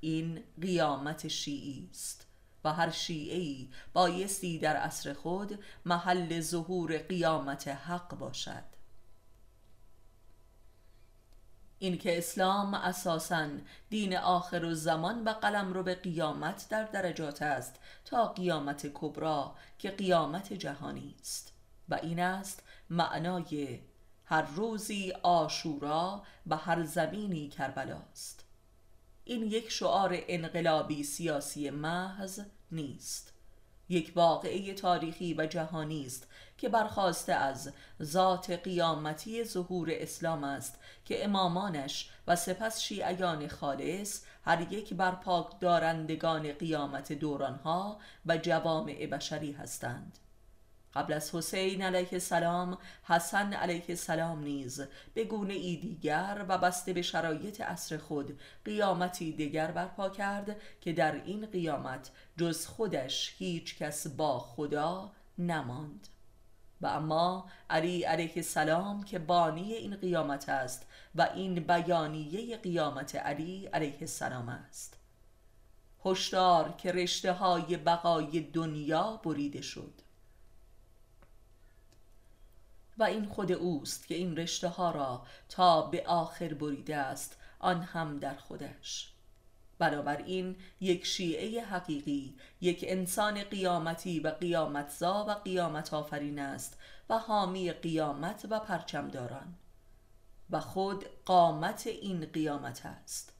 این 0.00 0.44
قیامت 0.60 1.28
شیعی 1.28 1.88
است 1.90 2.26
و 2.64 2.72
هر 2.72 2.90
شیعی 2.90 3.70
بایستی 3.92 4.58
در 4.58 4.76
عصر 4.76 5.12
خود 5.12 5.64
محل 5.84 6.40
ظهور 6.40 6.98
قیامت 6.98 7.68
حق 7.68 8.18
باشد. 8.18 8.78
اینکه 11.78 12.18
اسلام 12.18 12.74
اساسا 12.74 13.48
دین 13.90 14.16
آخر 14.16 14.64
و 14.64 14.74
زمان 14.74 15.24
و 15.24 15.32
قلم 15.32 15.72
رو 15.72 15.82
به 15.82 15.94
قیامت 15.94 16.66
در 16.70 16.84
درجات 16.84 17.42
است 17.42 17.76
تا 18.04 18.26
قیامت 18.26 18.90
کبرا 18.94 19.54
که 19.78 19.90
قیامت 19.90 20.52
جهانی 20.52 21.14
است. 21.20 21.52
و 21.88 21.94
این 21.94 22.20
است 22.20 22.62
معنای 22.90 23.80
هر 24.24 24.42
روزی 24.42 25.12
آشورا 25.22 26.22
و 26.46 26.56
هر 26.56 26.84
زمینی 26.84 27.48
کربلاست 27.48 28.47
این 29.28 29.42
یک 29.42 29.70
شعار 29.70 30.18
انقلابی 30.28 31.04
سیاسی 31.04 31.70
محض 31.70 32.40
نیست. 32.72 33.32
یک 33.88 34.12
واقعه 34.14 34.74
تاریخی 34.74 35.34
و 35.34 35.46
جهانی 35.46 36.06
است 36.06 36.28
که 36.58 36.68
برخواسته 36.68 37.32
از 37.32 37.72
ذات 38.02 38.50
قیامتی 38.50 39.44
ظهور 39.44 39.88
اسلام 39.92 40.44
است 40.44 40.78
که 41.04 41.24
امامانش 41.24 42.10
و 42.26 42.36
سپس 42.36 42.80
شیعیان 42.80 43.48
خالص 43.48 44.22
هر 44.44 44.72
یک 44.72 44.94
بر 44.94 45.14
پاک 45.14 45.60
دارندگان 45.60 46.52
قیامت 46.52 47.12
دورانها 47.12 48.00
و 48.26 48.36
جوامع 48.36 49.06
بشری 49.06 49.52
هستند. 49.52 50.18
قبل 50.94 51.12
از 51.12 51.34
حسین 51.34 51.82
علیه 51.82 52.08
السلام 52.12 52.78
حسن 53.04 53.52
علیه 53.52 53.84
السلام 53.88 54.42
نیز 54.42 54.82
به 55.14 55.24
گونه 55.24 55.54
ای 55.54 55.76
دیگر 55.76 56.44
و 56.48 56.58
بسته 56.58 56.92
به 56.92 57.02
شرایط 57.02 57.60
عصر 57.60 57.96
خود 57.96 58.40
قیامتی 58.64 59.32
دیگر 59.32 59.70
برپا 59.70 60.08
کرد 60.08 60.56
که 60.80 60.92
در 60.92 61.24
این 61.24 61.46
قیامت 61.46 62.10
جز 62.36 62.66
خودش 62.66 63.34
هیچ 63.38 63.78
کس 63.78 64.06
با 64.06 64.38
خدا 64.38 65.12
نماند. 65.38 66.08
و 66.80 66.86
اما 66.86 67.50
علی 67.70 68.02
علیه 68.02 68.32
السلام 68.36 69.02
که 69.02 69.18
بانی 69.18 69.72
این 69.72 69.96
قیامت 69.96 70.48
است 70.48 70.86
و 71.14 71.28
این 71.34 71.54
بیانیه 71.54 72.56
قیامت 72.56 73.14
علی 73.14 73.66
علیه 73.66 73.96
السلام 74.00 74.48
است. 74.48 74.98
هشدار 76.04 76.72
که 76.72 76.92
رشته 76.92 77.32
های 77.32 77.76
بقای 77.76 78.40
دنیا 78.40 79.20
بریده 79.24 79.62
شد. 79.62 80.07
و 82.98 83.02
این 83.02 83.26
خود 83.26 83.52
اوست 83.52 84.06
که 84.06 84.14
این 84.14 84.36
رشته 84.36 84.68
ها 84.68 84.90
را 84.90 85.26
تا 85.48 85.82
به 85.82 86.06
آخر 86.06 86.54
بریده 86.54 86.96
است 86.96 87.36
آن 87.58 87.82
هم 87.82 88.18
در 88.18 88.34
خودش. 88.34 89.12
بنابراین 89.78 90.56
یک 90.80 91.06
شیعه 91.06 91.64
حقیقی 91.64 92.36
یک 92.60 92.84
انسان 92.88 93.42
قیامتی 93.42 94.20
و 94.20 94.28
قیامتزا 94.28 95.24
و 95.28 95.30
قیامت 95.30 95.94
آفرین 95.94 96.38
است 96.38 96.78
و 97.10 97.18
حامی 97.18 97.72
قیامت 97.72 98.46
و 98.50 98.58
پرچمداران. 98.58 99.54
و 100.50 100.60
خود 100.60 101.04
قامت 101.24 101.86
این 101.86 102.24
قیامت 102.24 102.86
است 102.86 103.32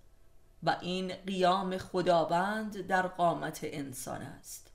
و 0.62 0.76
این 0.80 1.14
قیام 1.26 1.78
خداوند 1.78 2.86
در 2.86 3.06
قامت 3.06 3.60
انسان 3.62 4.22
است. 4.22 4.67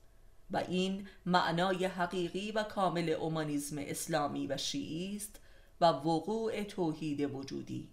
و 0.50 0.56
این 0.56 1.08
معنای 1.26 1.84
حقیقی 1.84 2.52
و 2.52 2.62
کامل 2.62 3.08
اومانیزم 3.08 3.76
اسلامی 3.78 4.46
و 4.46 4.56
شیعی 4.56 5.16
است 5.16 5.40
و 5.80 5.84
وقوع 5.84 6.62
توحید 6.62 7.20
وجودی. 7.34 7.88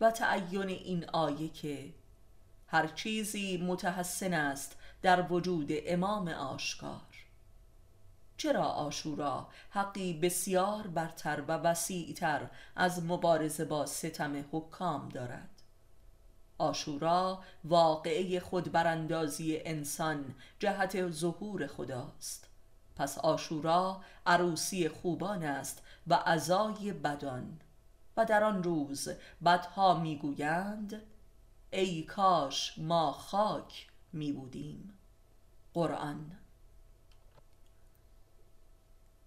و 0.00 0.10
تعین 0.10 0.68
این 0.68 1.10
آیه 1.10 1.48
که 1.48 1.94
هر 2.66 2.86
چیزی 2.86 3.56
متحسن 3.56 4.34
است 4.34 4.76
در 5.02 5.32
وجود 5.32 5.68
امام 5.70 6.28
آشکار. 6.28 7.00
چرا 8.36 8.64
آشورا 8.64 9.48
حقی 9.70 10.12
بسیار 10.12 10.86
برتر 10.86 11.42
و 11.48 11.52
وسیعتر 11.52 12.50
از 12.76 13.04
مبارزه 13.04 13.64
با 13.64 13.86
ستم 13.86 14.44
حکام 14.52 15.08
دارد؟ 15.08 15.53
آشورا 16.58 17.42
واقعه 17.64 18.40
خودبراندازی 18.40 19.60
انسان 19.64 20.34
جهت 20.58 21.10
ظهور 21.10 21.66
خداست. 21.66 22.48
پس 22.96 23.18
آشورا 23.18 24.00
عروسی 24.26 24.88
خوبان 24.88 25.42
است 25.42 25.82
و 26.06 26.14
عزای 26.14 26.92
بدان. 26.92 27.60
و 28.16 28.24
در 28.24 28.44
آن 28.44 28.62
روز 28.62 29.08
بدها 29.44 30.00
می‌گویند 30.00 31.02
ای 31.70 32.02
کاش 32.02 32.78
ما 32.78 33.12
خاک 33.12 33.86
می 34.12 34.32
بودیم 34.32 34.98
قرآن 35.74 36.38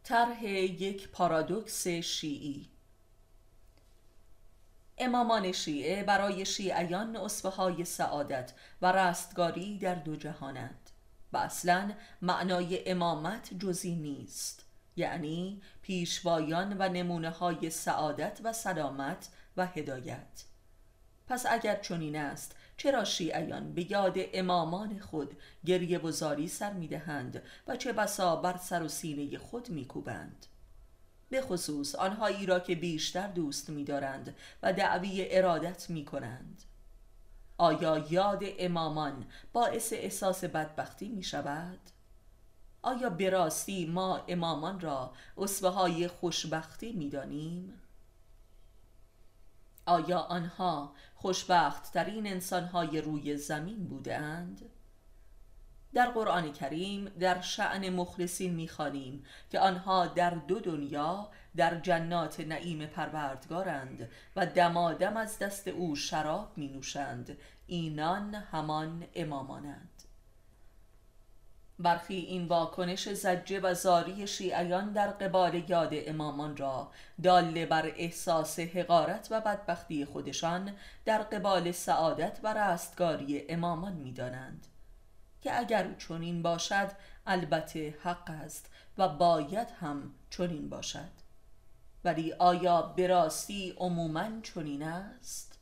طرح 0.04 0.44
یک 0.46 1.10
پارادوکس 1.10 1.88
شیعی 1.88 2.70
امامان 4.98 5.52
شیعه 5.52 6.04
برای 6.04 6.46
شیعیان 6.46 7.16
اصفه 7.16 7.50
های 7.50 7.86
سعادت 7.86 8.54
و 8.82 8.92
رستگاری 8.92 9.78
در 9.78 9.96
دو 9.96 10.16
جهانند. 10.16 10.90
و 11.34 11.38
اصلا 11.38 11.92
معنای 12.22 12.90
امامت 12.90 13.54
جزی 13.54 13.96
نیست. 13.96 14.66
یعنی 14.96 15.62
پیشوایان 15.82 16.76
و 16.80 16.90
نمونه 16.90 17.30
های 17.30 17.70
سعادت 17.70 18.40
و 18.44 18.54
سلامت 18.54 19.30
و 19.58 19.66
هدایت. 19.66 20.44
پس 21.28 21.46
اگر 21.50 21.76
چنین 21.76 22.16
است 22.16 22.56
چرا 22.78 23.04
شیعیان 23.04 23.74
به 23.74 23.92
یاد 23.92 24.18
امامان 24.34 25.00
خود 25.00 25.38
گریه 25.66 26.00
و 26.00 26.12
سر 26.48 26.74
می‌دهند 26.74 27.44
و 27.68 27.76
چه 27.76 27.94
بسا 27.94 28.36
بر 28.36 28.58
سر 28.58 28.84
و 28.84 28.88
سینه 28.88 29.38
خود 29.38 29.70
میکوبند؟ 29.70 30.46
به 31.30 31.42
خصوص 31.42 31.96
آنهایی 31.96 32.46
را 32.46 32.60
که 32.60 32.76
بیشتر 32.76 33.28
دوست 33.28 33.70
می‌دارند 33.70 34.36
و 34.64 34.74
دعوی 34.74 35.28
ارادت 35.30 35.90
می 35.90 36.06
کنند 36.06 36.64
آیا 37.58 38.06
یاد 38.10 38.44
امامان 38.60 39.26
باعث 39.54 39.94
احساس 39.94 40.44
بدبختی 40.44 41.10
می 41.10 41.24
شود؟ 41.24 41.80
آیا 42.82 43.10
براستی 43.10 43.86
ما 43.86 44.18
امامان 44.28 44.80
را 44.80 45.14
اصفه 45.38 45.68
های 45.68 46.08
خوشبختی 46.08 46.94
می 46.94 47.10
دانیم؟ 47.10 47.74
آیا 49.86 50.20
آنها 50.20 50.94
خوشبخت 51.16 51.94
ترین 51.94 52.28
انسانهای 52.28 53.02
روی 53.02 53.38
زمین 53.38 53.88
بودند؟ 53.88 54.62
در 55.98 56.10
قرآن 56.10 56.54
کریم 56.54 57.06
در 57.20 57.42
شعن 57.42 57.90
مخلصین 57.90 58.54
می‌خوانیم 58.54 59.26
که 59.52 59.60
آنها 59.60 60.08
در 60.08 60.30
دو 60.30 60.60
دنیا 60.60 61.30
در 61.56 61.80
جنات 61.80 62.40
نعیم 62.40 62.86
پروردگارند 62.86 64.10
و 64.36 64.46
دمادم 64.46 65.18
از 65.18 65.40
دست 65.40 65.68
او 65.68 65.96
شراب 65.96 66.52
می 66.58 66.68
نوشند 66.68 67.38
اینان 67.68 68.36
همان 68.36 69.08
امامانند 69.16 70.04
برخی 71.80 72.16
این 72.16 72.48
واکنش 72.48 73.10
زجه 73.14 73.60
و 73.60 73.74
زاری 73.74 74.28
شیعیان 74.28 74.92
در 74.92 75.08
قبال 75.08 75.64
یاد 75.68 75.90
امامان 75.94 76.58
را 76.58 76.92
داله 77.24 77.66
بر 77.66 77.86
احساس 77.86 78.60
حقارت 78.60 79.28
و 79.32 79.42
بدبختی 79.42 80.06
خودشان 80.06 80.74
در 81.06 81.18
قبال 81.18 81.72
سعادت 81.72 82.40
و 82.44 82.54
رستگاری 82.54 83.46
امامان 83.50 83.94
می 83.94 84.12
دانند. 84.12 84.68
که 85.48 85.60
اگر 85.60 85.94
چنین 85.94 86.42
باشد 86.42 86.92
البته 87.28 87.98
حق 88.04 88.30
است 88.30 88.70
و 88.98 89.08
باید 89.08 89.68
هم 89.80 90.14
چنین 90.30 90.70
باشد. 90.70 91.12
ولی 92.04 92.34
آیا 92.34 92.82
براستی 92.82 93.74
عموما 93.78 94.42
چنین 94.44 94.84
است؟ 94.84 95.60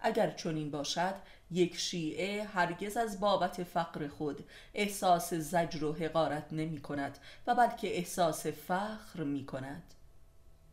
اگر 0.00 0.30
چنین 0.30 0.70
باشد 0.70 1.14
یک 1.50 1.76
شیعه 1.76 2.44
هرگز 2.44 2.96
از 2.96 3.20
بابت 3.20 3.62
فقر 3.62 4.08
خود 4.08 4.44
احساس 4.74 5.34
زجر 5.34 5.84
و 5.84 5.92
حقارت 5.92 6.52
نمی 6.52 6.80
کند 6.80 7.18
و 7.46 7.54
بلکه 7.54 7.96
احساس 7.96 8.46
فخر 8.46 9.22
می 9.22 9.46
کند 9.46 9.94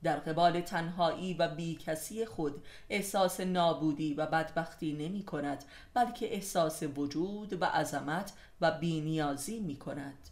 در 0.03 0.19
قبال 0.19 0.61
تنهایی 0.61 1.33
و 1.33 1.47
بیکسی 1.47 2.25
خود 2.25 2.65
احساس 2.89 3.39
نابودی 3.39 4.13
و 4.13 4.25
بدبختی 4.25 4.93
نمی 4.93 5.23
کند 5.23 5.63
بلکه 5.93 6.33
احساس 6.33 6.83
وجود 6.83 7.61
و 7.61 7.65
عظمت 7.65 8.33
و 8.61 8.71
بینیازی 8.71 9.59
می 9.59 9.75
کند 9.75 10.29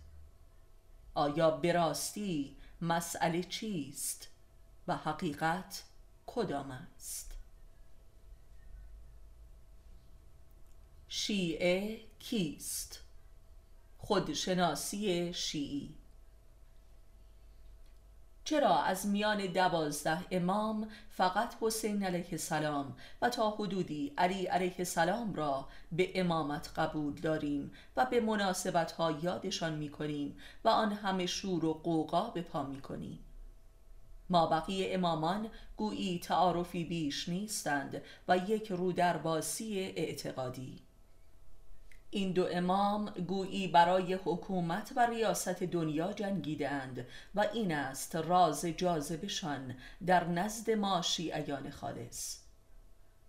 آیا 1.13 1.51
براستی 1.51 2.55
مسئله 2.81 3.43
چیست 3.43 4.27
و 4.87 4.95
حقیقت 4.95 5.83
کدام 6.25 6.71
است؟ 6.71 7.31
شیعه 11.07 12.01
کیست؟ 12.19 12.99
خودشناسی 13.97 15.33
شیعی. 15.33 15.95
چرا 18.49 18.83
از 18.83 19.07
میان 19.07 19.45
دوازده 19.45 20.19
امام 20.31 20.87
فقط 21.09 21.55
حسین 21.61 22.03
علیه 22.03 22.27
السلام 22.31 22.95
و 23.21 23.29
تا 23.29 23.49
حدودی 23.49 24.13
علی 24.17 24.45
علیه 24.45 24.75
السلام 24.79 25.33
را 25.33 25.67
به 25.91 26.11
امامت 26.15 26.69
قبول 26.75 27.13
داریم 27.13 27.71
و 27.97 28.05
به 28.05 28.19
مناسبت 28.19 28.91
ها 28.91 29.11
یادشان 29.11 29.73
می 29.75 29.89
کنیم 29.89 30.37
و 30.63 30.69
آن 30.69 30.91
همه 30.91 31.25
شور 31.25 31.65
و 31.65 31.73
قوقا 31.73 32.29
به 32.29 32.41
پا 32.41 32.63
می 32.63 32.81
کنیم 32.81 33.19
ما 34.29 34.47
بقیه 34.47 34.95
امامان 34.95 35.49
گویی 35.77 36.19
تعارفی 36.19 36.83
بیش 36.83 37.29
نیستند 37.29 38.01
و 38.27 38.37
یک 38.37 38.71
رودرباسی 38.71 39.79
اعتقادی. 39.79 40.88
این 42.11 42.31
دو 42.31 42.47
امام 42.51 43.09
گویی 43.09 43.67
برای 43.67 44.13
حکومت 44.13 44.93
و 44.95 45.07
ریاست 45.07 45.63
دنیا 45.63 46.13
جنگیدند 46.13 47.05
و 47.35 47.45
این 47.53 47.71
است 47.71 48.15
راز 48.15 48.65
جاذبشان 48.65 49.75
در 50.05 50.27
نزد 50.27 50.71
ما 50.71 51.01
شیعیان 51.01 51.69
خالص. 51.69 52.37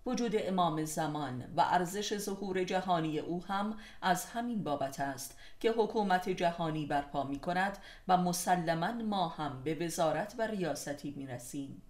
وجود 0.07 0.33
امام 0.35 0.85
زمان 0.85 1.53
و 1.57 1.61
ارزش 1.61 2.19
ظهور 2.19 2.65
جهانی 2.65 3.19
او 3.19 3.45
هم 3.45 3.79
از 4.03 4.25
همین 4.25 4.65
بابت 4.65 5.01
است 5.01 5.39
که 5.61 5.71
حکومت 5.71 6.29
جهانی 6.29 6.87
برپا 6.87 7.25
می 7.25 7.39
کند 7.39 7.79
و 8.09 8.17
مسلما 8.17 8.93
ما 8.93 9.29
هم 9.29 9.63
به 9.63 9.75
وزارت 9.75 10.35
و 10.39 10.43
ریاستی 10.43 11.11
می 11.11 11.27
رسیم 11.27 11.83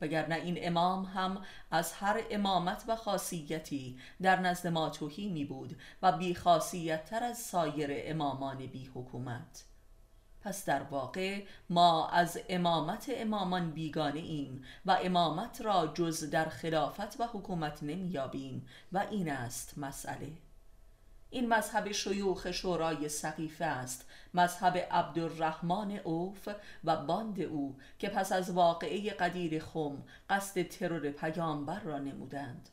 وگرنه 0.00 0.34
این 0.34 0.58
امام 0.60 1.04
هم 1.04 1.42
از 1.70 1.92
هر 1.92 2.20
امامت 2.30 2.84
و 2.88 2.96
خاصیتی 2.96 3.98
در 4.22 4.40
نزد 4.40 4.66
ما 4.66 4.90
توهی 4.90 5.44
بود 5.44 5.76
و 6.02 6.12
بی 6.12 6.34
خاصیت 6.34 7.04
تر 7.04 7.22
از 7.24 7.38
سایر 7.38 7.90
امامان 7.92 8.66
بی 8.66 8.90
حکومت. 8.94 9.64
پس 10.40 10.64
در 10.64 10.82
واقع 10.82 11.42
ما 11.70 12.08
از 12.08 12.40
امامت 12.48 13.10
امامان 13.16 13.70
بیگانه 13.70 14.20
ایم 14.20 14.64
و 14.86 14.98
امامت 15.02 15.60
را 15.60 15.86
جز 15.94 16.30
در 16.30 16.44
خلافت 16.44 17.20
و 17.20 17.26
حکومت 17.32 17.82
نمیابیم 17.82 18.66
و 18.92 19.06
این 19.10 19.30
است 19.30 19.78
مسئله. 19.78 20.32
این 21.30 21.48
مذهب 21.48 21.92
شیوخ 21.92 22.50
شورای 22.50 23.08
سقیفه 23.08 23.64
است. 23.64 24.08
مذهب 24.34 24.76
عبدالرحمن 24.90 26.00
اوف 26.04 26.48
و 26.84 26.96
باند 26.96 27.40
او 27.40 27.76
که 27.98 28.08
پس 28.08 28.32
از 28.32 28.50
واقعه 28.50 29.10
قدیر 29.10 29.64
خم 29.64 30.02
قصد 30.30 30.62
ترور 30.62 31.10
پیامبر 31.10 31.80
را 31.80 31.98
نمودند. 31.98 32.68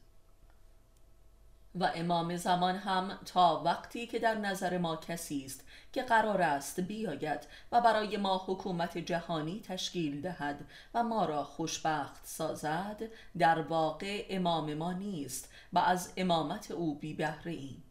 و 1.76 1.92
امام 1.96 2.38
زمان 2.38 2.76
هم 2.76 3.20
تا 3.26 3.62
وقتی 3.66 4.08
که 4.08 4.20
در 4.20 4.36
نظر 4.36 4.78
ما 4.78 4.96
کسی 4.96 5.46
است 5.46 5.68
که 5.94 6.02
قرار 6.02 6.42
است 6.42 6.80
بیاید 6.80 7.40
و 7.72 7.82
برای 7.82 8.18
ما 8.18 8.44
حکومت 8.48 8.98
جهانی 8.98 9.62
تشکیل 9.68 10.22
دهد 10.22 10.66
و 10.94 11.04
ما 11.04 11.26
را 11.26 11.44
خوشبخت 11.44 12.26
سازد 12.26 13.02
در 13.38 13.62
واقع 13.62 14.26
امام 14.30 14.74
ما 14.74 14.94
نیست 14.94 15.54
و 15.74 15.80
از 15.80 16.14
امامت 16.18 16.72
او 16.72 16.96
بی 16.96 17.14
بهره 17.14 17.52
ایم 17.52 17.83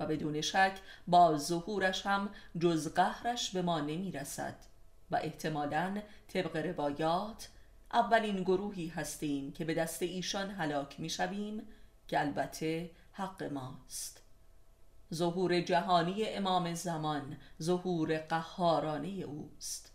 و 0.00 0.06
بدون 0.06 0.40
شک 0.40 0.78
با 1.06 1.36
ظهورش 1.36 2.06
هم 2.06 2.28
جز 2.58 2.94
قهرش 2.94 3.50
به 3.50 3.62
ما 3.62 3.80
نمی 3.80 4.12
رسد 4.12 4.56
و 5.10 5.16
احتمالا 5.16 6.02
طبق 6.28 6.56
روایات 6.56 7.48
اولین 7.92 8.42
گروهی 8.42 8.88
هستیم 8.88 9.52
که 9.52 9.64
به 9.64 9.74
دست 9.74 10.02
ایشان 10.02 10.50
هلاک 10.50 11.00
می 11.00 11.10
شویم 11.10 11.62
که 12.08 12.20
البته 12.20 12.90
حق 13.12 13.42
ماست. 13.42 14.22
ظهور 15.14 15.60
جهانی 15.60 16.26
امام 16.26 16.74
زمان 16.74 17.36
ظهور 17.62 18.18
قهارانه 18.18 19.08
اوست. 19.08 19.89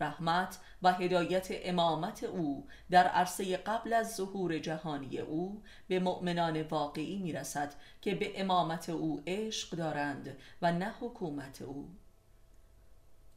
رحمت 0.00 0.58
و 0.82 0.92
هدایت 0.92 1.48
امامت 1.50 2.24
او 2.24 2.66
در 2.90 3.06
عرصه 3.06 3.56
قبل 3.56 3.92
از 3.92 4.16
ظهور 4.16 4.58
جهانی 4.58 5.18
او 5.18 5.62
به 5.88 6.00
مؤمنان 6.00 6.62
واقعی 6.62 7.18
می‌رسد 7.18 7.74
که 8.02 8.14
به 8.14 8.40
امامت 8.40 8.88
او 8.88 9.22
عشق 9.26 9.76
دارند 9.76 10.36
و 10.62 10.72
نه 10.72 10.94
حکومت 11.00 11.62
او. 11.62 11.88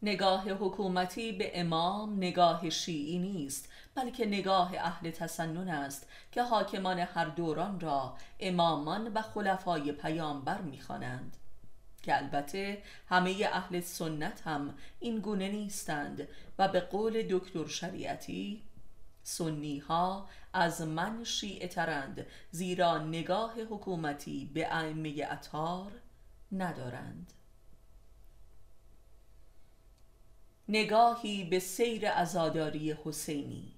نگاه 0.01 0.49
حکومتی 0.49 1.31
به 1.31 1.59
امام 1.59 2.17
نگاه 2.17 2.69
شیعی 2.69 3.19
نیست 3.19 3.69
بلکه 3.95 4.25
نگاه 4.25 4.73
اهل 4.77 5.11
تسنن 5.11 5.69
است 5.69 6.07
که 6.31 6.43
حاکمان 6.43 6.99
هر 6.99 7.25
دوران 7.25 7.79
را 7.79 8.17
امامان 8.39 9.13
و 9.13 9.21
خلفای 9.21 9.91
پیامبر 9.91 10.61
می‌خوانند. 10.61 11.37
که 12.03 12.17
البته 12.17 12.83
همه 13.09 13.49
اهل 13.51 13.81
سنت 13.81 14.41
هم 14.41 14.73
این 14.99 15.19
گونه 15.19 15.49
نیستند 15.49 16.27
و 16.59 16.67
به 16.67 16.79
قول 16.79 17.27
دکتر 17.29 17.67
شریعتی 17.67 18.61
سنی 19.23 19.79
ها 19.79 20.29
از 20.53 20.81
من 20.81 21.23
شیعه 21.23 21.67
ترند 21.67 22.25
زیرا 22.51 22.97
نگاه 22.97 23.61
حکومتی 23.61 24.51
به 24.53 24.75
ائمه 24.75 25.27
اطهار 25.29 25.91
ندارند. 26.51 27.33
نگاهی 30.69 31.43
به 31.43 31.59
سیر 31.59 32.07
ازاداری 32.07 32.91
حسینی. 33.03 33.73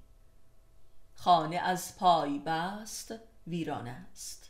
خانه 1.15 1.57
از 1.57 1.97
پای 1.97 2.39
بست 2.39 3.13
ویران 3.47 3.88
است. 3.88 4.41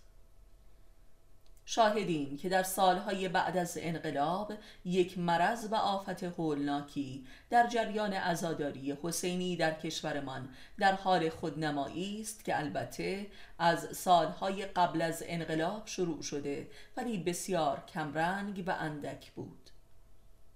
شاهدیم 1.74 2.38
که 2.38 2.50
در 2.50 2.64
سالهای 2.64 3.30
بعد 3.30 3.58
از 3.58 3.78
انقلاب 3.82 4.54
یک 4.86 5.18
مرض 5.18 5.68
و 5.72 5.76
آفت 5.76 6.24
هولناکی 6.24 7.28
در 7.50 7.68
جریان 7.68 8.14
ازاداری 8.14 8.98
حسینی 9.04 9.56
در 9.56 9.74
کشورمان 9.74 10.50
در 10.80 10.92
حال 10.92 11.30
خودنمایی 11.30 12.22
است 12.22 12.46
که 12.46 12.60
البته 12.60 13.28
از 13.60 13.98
سالهای 13.98 14.66
قبل 14.66 15.02
از 15.02 15.24
انقلاب 15.28 15.88
شروع 15.88 16.22
شده 16.22 16.68
ولی 16.98 17.18
بسیار 17.18 17.84
کمرنگ 17.94 18.64
و 18.68 18.76
اندک 18.80 19.32
بود. 19.32 19.70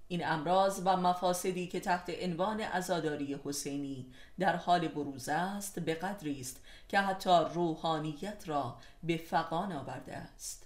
این 0.07 0.27
امراض 0.27 0.81
و 0.85 0.97
مفاسدی 0.97 1.67
که 1.67 1.79
تحت 1.79 2.09
عنوان 2.23 2.61
ازاداری 2.61 3.39
حسینی 3.45 4.13
در 4.39 4.55
حال 4.55 4.87
بروز 4.87 5.29
است 5.29 5.79
به 5.79 5.93
قدری 5.93 6.41
است 6.41 6.61
که 6.89 6.99
حتی 6.99 7.39
روحانیت 7.53 8.43
را 8.45 8.77
به 9.03 9.17
فقان 9.17 9.71
آورده 9.71 10.15
است. 10.15 10.64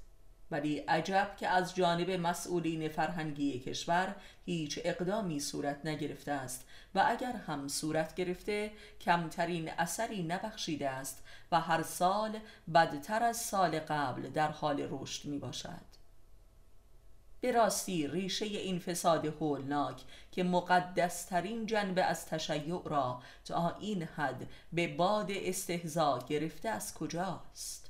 ولی 0.51 0.77
عجب 0.77 1.35
که 1.37 1.47
از 1.47 1.75
جانب 1.75 2.11
مسئولین 2.11 2.89
فرهنگی 2.89 3.59
کشور 3.59 4.15
هیچ 4.45 4.79
اقدامی 4.83 5.39
صورت 5.39 5.85
نگرفته 5.85 6.31
است 6.31 6.67
و 6.95 7.03
اگر 7.07 7.31
هم 7.31 7.67
صورت 7.67 8.15
گرفته 8.15 8.71
کمترین 9.01 9.69
اثری 9.69 10.23
نبخشیده 10.23 10.89
است 10.89 11.23
و 11.51 11.59
هر 11.59 11.83
سال 11.83 12.39
بدتر 12.73 13.23
از 13.23 13.37
سال 13.37 13.79
قبل 13.79 14.29
در 14.29 14.51
حال 14.51 14.87
رشد 14.91 15.25
می 15.25 15.39
باشد 15.39 15.89
به 17.41 17.51
راستی 17.51 18.07
ریشه 18.07 18.45
این 18.45 18.79
فساد 18.79 19.25
هولناک 19.25 20.03
که 20.31 20.43
مقدسترین 20.43 21.65
جنبه 21.65 22.03
از 22.03 22.25
تشیع 22.25 22.81
را 22.85 23.21
تا 23.45 23.77
این 23.79 24.03
حد 24.03 24.47
به 24.73 24.87
باد 24.87 25.31
استهزا 25.31 26.19
گرفته 26.29 26.69
از 26.69 26.93
کجاست؟ 26.93 27.88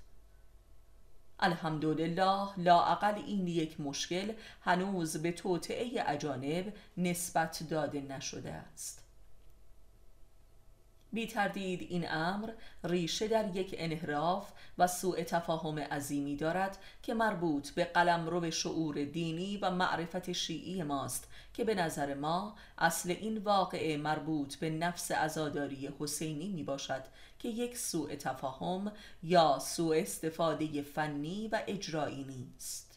الحمدلله 1.39 2.59
لاعقل 2.59 3.15
این 3.15 3.47
یک 3.47 3.79
مشکل 3.79 4.33
هنوز 4.61 5.17
به 5.17 5.31
توطعه 5.31 6.03
اجانب 6.07 6.73
نسبت 6.97 7.63
داده 7.69 8.01
نشده 8.01 8.51
است. 8.51 9.09
بی 11.13 11.27
تردید 11.27 11.81
این 11.81 12.11
امر 12.11 12.51
ریشه 12.83 13.27
در 13.27 13.55
یک 13.55 13.75
انحراف 13.77 14.51
و 14.77 14.87
سوء 14.87 15.23
تفاهم 15.23 15.79
عظیمی 15.79 16.35
دارد 16.35 16.77
که 17.03 17.13
مربوط 17.13 17.69
به 17.69 17.83
قلمرو 17.83 18.51
شعور 18.51 19.03
دینی 19.03 19.57
و 19.57 19.71
معرفت 19.71 20.31
شیعی 20.31 20.83
ماست 20.83 21.27
که 21.53 21.63
به 21.63 21.75
نظر 21.75 22.13
ما 22.13 22.55
اصل 22.77 23.09
این 23.09 23.37
واقعه 23.37 23.97
مربوط 23.97 24.55
به 24.55 24.69
نفس 24.69 25.11
ازاداری 25.11 25.89
حسینی 25.99 26.47
می 26.47 26.63
باشد 26.63 27.03
که 27.39 27.49
یک 27.49 27.77
سوء 27.77 28.15
تفاهم 28.15 28.91
یا 29.23 29.59
سوء 29.59 29.97
استفاده 29.97 30.81
فنی 30.81 31.47
و 31.47 31.61
اجرایی 31.67 32.23
نیست. 32.23 32.89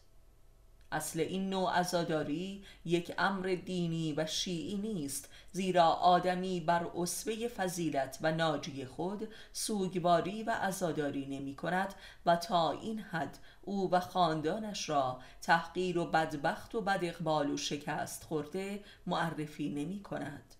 اصل 0.93 1.21
این 1.21 1.51
نوع 1.51 1.79
عزاداری 1.79 2.65
یک 2.85 3.15
امر 3.19 3.59
دینی 3.65 4.15
و 4.17 4.27
شیعی 4.27 4.77
نیست 4.77 5.29
زیرا 5.53 5.85
آدمی 5.85 6.61
بر 6.61 6.87
اصوه 6.97 7.49
فضیلت 7.49 8.19
و 8.23 8.33
ناجی 8.33 8.85
خود 8.85 9.29
سوگواری 9.53 10.43
و 10.43 10.51
عزاداری 10.51 11.27
نمی 11.27 11.55
کند 11.55 11.95
و 12.27 12.37
تا 12.37 12.71
این 12.71 12.99
حد 12.99 13.39
او 13.63 13.91
و 13.91 14.01
خاندانش 14.01 14.89
را 14.89 15.21
تحقیر 15.43 15.99
و 15.99 16.05
بدبخت 16.05 16.75
و 16.75 16.81
بد 16.81 17.01
اقبال 17.03 17.51
و 17.51 17.57
شکست 17.57 18.25
خورده 18.25 18.81
معرفی 19.07 19.69
نمی 19.69 20.03
کند. 20.03 20.55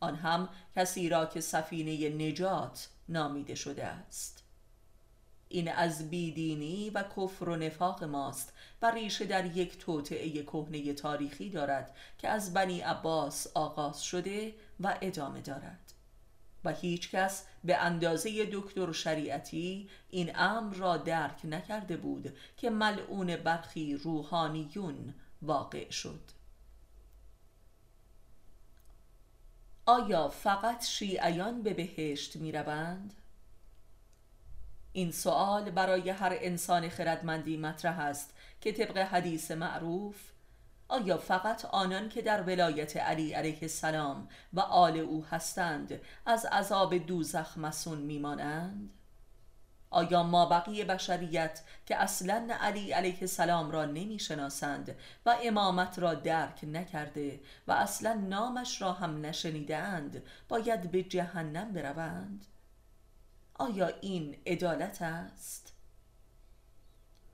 آن 0.00 0.16
هم 0.16 0.48
کسی 0.76 1.08
را 1.08 1.26
که 1.26 1.40
سفینه 1.40 2.08
نجات 2.08 2.88
نامیده 3.10 3.54
شده 3.54 3.84
است. 3.84 4.44
این 5.48 5.68
از 5.72 6.10
بیدینی 6.10 6.90
و 6.90 7.04
کفر 7.16 7.48
و 7.48 7.56
نفاق 7.56 8.04
ماست 8.04 8.52
و 8.82 8.90
ریشه 8.90 9.24
در 9.24 9.56
یک 9.56 9.78
توطعه 9.78 10.42
کهنه 10.42 10.92
تاریخی 10.92 11.50
دارد 11.50 11.96
که 12.18 12.28
از 12.28 12.52
بنی 12.54 12.80
عباس 12.80 13.46
آغاز 13.54 14.02
شده 14.02 14.54
و 14.80 14.98
ادامه 15.00 15.40
دارد. 15.40 15.92
و 16.64 16.72
هیچ 16.72 17.10
کس 17.10 17.44
به 17.64 17.76
اندازه 17.76 18.48
دکتر 18.52 18.92
شریعتی 18.92 19.88
این 20.10 20.36
امر 20.36 20.74
را 20.74 20.96
درک 20.96 21.40
نکرده 21.44 21.96
بود 21.96 22.36
که 22.56 22.70
ملعون 22.70 23.36
برخی 23.36 23.94
روحانیون 23.94 25.14
واقع 25.42 25.90
شد. 25.90 26.20
آیا 29.90 30.28
فقط 30.28 30.84
شیعیان 30.84 31.62
به 31.62 31.74
بهشت 31.74 32.36
می 32.36 32.52
روند؟ 32.52 33.14
این 34.92 35.12
سوال 35.12 35.70
برای 35.70 36.10
هر 36.10 36.36
انسان 36.40 36.88
خردمندی 36.88 37.56
مطرح 37.56 38.00
است 38.00 38.34
که 38.60 38.72
طبق 38.72 38.96
حدیث 38.96 39.50
معروف 39.50 40.16
آیا 40.88 41.18
فقط 41.18 41.64
آنان 41.64 42.08
که 42.08 42.22
در 42.22 42.42
ولایت 42.42 42.96
علی 42.96 43.32
علیه 43.32 43.58
السلام 43.62 44.28
و 44.52 44.60
آل 44.60 44.96
او 44.96 45.24
هستند 45.24 46.00
از 46.26 46.46
عذاب 46.46 46.98
دوزخ 46.98 47.58
مسون 47.58 47.98
میمانند؟ 47.98 48.90
آیا 49.90 50.22
ما 50.22 50.46
بقیه 50.46 50.84
بشریت 50.84 51.62
که 51.86 51.96
اصلا 51.96 52.48
علی 52.60 52.92
علیه 52.92 53.18
السلام 53.20 53.70
را 53.70 53.84
نمی‌شناسند 53.84 54.96
و 55.26 55.36
امامت 55.42 55.98
را 55.98 56.14
درک 56.14 56.60
نکرده 56.64 57.40
و 57.66 57.72
اصلا 57.72 58.14
نامش 58.14 58.82
را 58.82 58.92
هم 58.92 59.26
نشنیدند 59.26 60.22
باید 60.48 60.90
به 60.90 61.02
جهنم 61.02 61.72
بروند؟ 61.72 62.46
آیا 63.54 63.86
این 64.00 64.36
عدالت 64.46 65.02
است؟ 65.02 65.72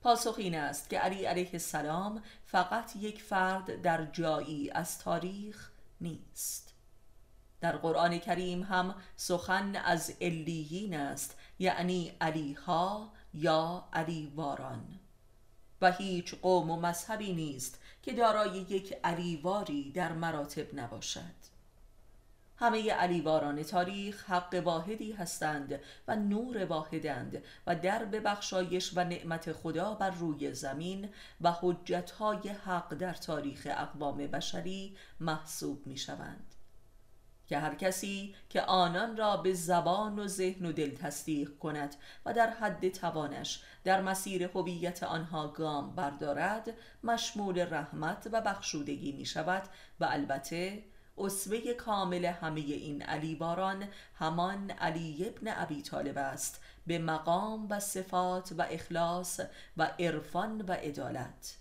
پاسخ 0.01 0.35
این 0.37 0.55
است 0.55 0.89
که 0.89 0.99
علی 0.99 1.25
علیه 1.25 1.49
السلام 1.53 2.23
فقط 2.45 2.95
یک 2.95 3.21
فرد 3.21 3.81
در 3.81 4.05
جایی 4.05 4.71
از 4.71 4.99
تاریخ 4.99 5.69
نیست 6.01 6.73
در 7.61 7.77
قرآن 7.77 8.17
کریم 8.17 8.63
هم 8.63 8.95
سخن 9.15 9.75
از 9.75 10.13
علیین 10.21 10.97
است 10.97 11.36
یعنی 11.59 12.11
علیها 12.21 13.11
یا 13.33 13.87
علیواران. 13.93 14.99
و 15.81 15.91
هیچ 15.91 16.35
قوم 16.35 16.71
و 16.71 16.79
مذهبی 16.79 17.33
نیست 17.33 17.79
که 18.03 18.13
دارای 18.13 18.57
یک 18.59 18.93
علیواری 19.03 19.91
در 19.91 20.11
مراتب 20.11 20.79
نباشد. 20.79 21.47
همه 22.59 22.91
علیواران 22.91 23.63
تاریخ 23.63 24.29
حق 24.29 24.61
واحدی 24.65 25.11
هستند 25.11 25.79
و 26.07 26.15
نور 26.15 26.65
واحدند 26.65 27.43
و 27.67 27.75
در 27.75 28.05
بخشایش 28.05 28.91
و 28.95 29.03
نعمت 29.03 29.51
خدا 29.51 29.93
بر 29.93 30.09
روی 30.09 30.53
زمین 30.53 31.09
و 31.41 31.51
حجتهای 31.51 32.49
حق 32.49 32.93
در 32.93 33.13
تاریخ 33.13 33.67
اقوام 33.71 34.17
بشری 34.17 34.97
محسوب 35.19 35.87
می 35.87 35.97
شوند 35.97 36.53
که 37.47 37.57
هر 37.57 37.75
کسی 37.75 38.35
که 38.49 38.61
آنان 38.61 39.17
را 39.17 39.37
به 39.37 39.53
زبان 39.53 40.19
و 40.19 40.27
ذهن 40.27 40.65
و 40.65 40.71
دل 40.71 40.95
تصدیق 40.95 41.57
کند 41.57 41.95
و 42.25 42.33
در 42.33 42.49
حد 42.49 42.89
توانش 42.89 43.61
در 43.83 44.01
مسیر 44.01 44.43
هویت 44.43 45.03
آنها 45.03 45.47
گام 45.47 45.95
بردارد 45.95 46.73
مشمول 47.03 47.73
رحمت 47.73 48.29
و 48.31 48.41
بخشودگی 48.41 49.11
می 49.11 49.25
شود 49.25 49.63
و 49.99 50.07
البته 50.09 50.83
اسوه 51.17 51.73
کامل 51.73 52.25
همه 52.25 52.59
این 52.59 53.01
علیواران 53.01 53.83
همان 54.15 54.71
علی 54.71 55.25
ابن 55.27 55.53
ابی 55.55 55.81
طالب 55.81 56.17
است 56.17 56.61
به 56.87 56.99
مقام 56.99 57.67
و 57.69 57.79
صفات 57.79 58.53
و 58.57 58.61
اخلاص 58.69 59.39
و 59.77 59.83
عرفان 59.99 60.61
و 60.61 60.71
عدالت. 60.71 61.57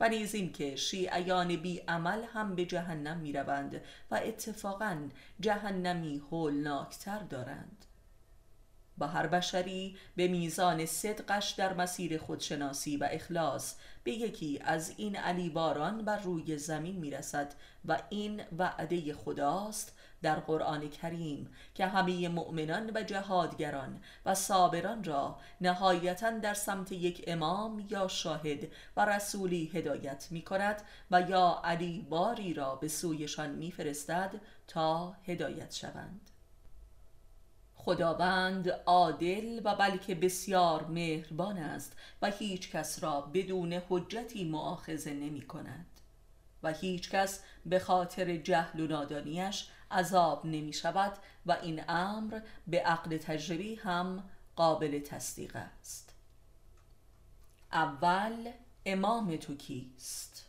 و 0.00 0.08
نیز 0.08 0.34
این 0.34 0.52
که 0.52 0.76
شیعیان 0.76 1.56
بی 1.56 1.78
عمل 1.78 2.24
هم 2.24 2.54
به 2.54 2.64
جهنم 2.64 3.16
می 3.16 3.32
روند 3.32 3.82
و 4.10 4.20
اتفاقا 4.24 5.08
جهنمی 5.40 6.22
هولناکتر 6.30 7.18
دارند. 7.18 7.84
با 8.98 9.06
هر 9.06 9.26
بشری 9.26 9.96
به 10.16 10.28
میزان 10.28 10.86
صدقش 10.86 11.50
در 11.50 11.74
مسیر 11.74 12.18
خودشناسی 12.18 12.96
و 12.96 13.08
اخلاص 13.12 13.74
به 14.04 14.12
یکی 14.12 14.60
از 14.64 14.94
این 14.96 15.16
علیواران 15.16 16.04
بر 16.04 16.18
روی 16.18 16.58
زمین 16.58 16.96
می‌رسد 16.96 17.54
و 17.84 18.02
این 18.10 18.42
وعده 18.58 19.14
خداست 19.14 19.96
در 20.22 20.40
قرآن 20.40 20.90
کریم 20.90 21.50
که 21.74 21.86
همه 21.86 22.28
مؤمنان 22.28 22.90
و 22.94 23.02
جهادگران 23.02 24.02
و 24.26 24.34
صابران 24.34 25.04
را 25.04 25.38
نهایتا 25.60 26.30
در 26.30 26.54
سمت 26.54 26.92
یک 26.92 27.24
امام 27.26 27.86
یا 27.90 28.08
شاهد 28.08 28.68
و 28.96 29.04
رسولی 29.04 29.70
هدایت 29.74 30.28
می 30.30 30.42
کند 30.42 30.82
و 31.10 31.20
یا 31.20 31.60
علی 31.64 32.06
باری 32.10 32.54
را 32.54 32.74
به 32.74 32.88
سویشان 32.88 33.50
میفرستد 33.50 34.40
تا 34.66 35.12
هدایت 35.26 35.74
شوند. 35.74 36.30
خداوند 37.74 38.68
عادل 38.68 39.60
و 39.64 39.74
بلکه 39.74 40.14
بسیار 40.14 40.86
مهربان 40.86 41.58
است 41.58 41.96
و 42.22 42.30
هیچ 42.30 42.70
کس 42.70 43.02
را 43.02 43.20
بدون 43.20 43.72
حجتی 43.72 44.44
معاخذه 44.44 45.12
نمی 45.12 45.42
کند 45.42 45.86
و 46.62 46.72
هیچ 46.72 47.10
کس 47.10 47.42
به 47.66 47.78
خاطر 47.78 48.36
جهل 48.36 48.80
و 48.80 48.86
نادانیش 48.86 49.68
عذاب 49.90 50.46
نمی 50.46 50.72
شود 50.72 51.12
و 51.46 51.52
این 51.62 51.82
امر 51.88 52.40
به 52.66 52.80
عقل 52.80 53.16
تجربی 53.16 53.74
هم 53.74 54.24
قابل 54.56 55.00
تصدیق 55.00 55.56
است 55.56 56.14
اول 57.72 58.50
امام 58.86 59.36
تو 59.36 59.56
کیست؟ 59.56 60.46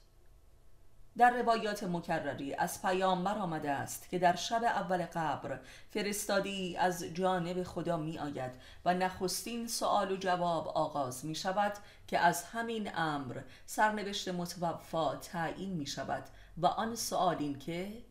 در 1.17 1.31
روایات 1.31 1.83
مکرری 1.83 2.53
از 2.53 2.81
پیامبر 2.81 3.37
آمده 3.37 3.71
است 3.71 4.09
که 4.09 4.19
در 4.19 4.35
شب 4.35 4.63
اول 4.63 5.05
قبر 5.05 5.59
فرستادی 5.89 6.77
از 6.77 7.03
جانب 7.03 7.63
خدا 7.63 7.97
می 7.97 8.19
آید 8.19 8.51
و 8.85 8.93
نخستین 8.93 9.67
سوال 9.67 10.11
و 10.11 10.15
جواب 10.17 10.67
آغاز 10.67 11.25
می 11.25 11.35
شود 11.35 11.73
که 12.07 12.19
از 12.19 12.43
همین 12.43 12.91
امر 12.95 13.41
سرنوشت 13.65 14.27
متوفا 14.27 15.15
تعیین 15.15 15.73
می 15.73 15.85
شود 15.85 16.23
و 16.57 16.65
آن 16.65 16.95
سوال 16.95 17.35
این 17.39 17.59
که 17.59 18.03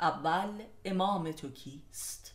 اول 0.00 0.62
امام 0.84 1.32
تو 1.32 1.50
کیست؟ 1.50 2.34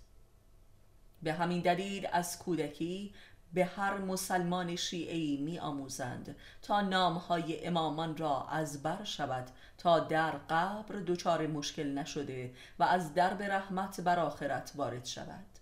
به 1.24 1.34
همین 1.34 1.62
دلیل 1.62 2.08
از 2.12 2.40
کودکی 2.40 3.14
به 3.54 3.66
هر 3.66 3.98
مسلمان 3.98 4.76
شیعی 4.76 5.38
می 5.38 5.60
آموزند 5.60 6.36
تا 6.62 6.82
نامهای 6.82 7.66
امامان 7.66 8.18
را 8.18 8.48
از 8.48 8.84
بر 8.84 9.04
شود 9.04 9.48
تا 9.78 10.00
در 10.00 10.32
قبر 10.32 10.96
دچار 11.08 11.48
مشکل 11.48 11.98
نشده 11.98 12.54
و 12.80 12.84
از 12.84 13.14
درب 13.14 13.42
رحمت 13.42 14.02
بر 14.02 14.20
آخرت 14.20 14.72
وارد 14.76 15.06
شود. 15.06 15.53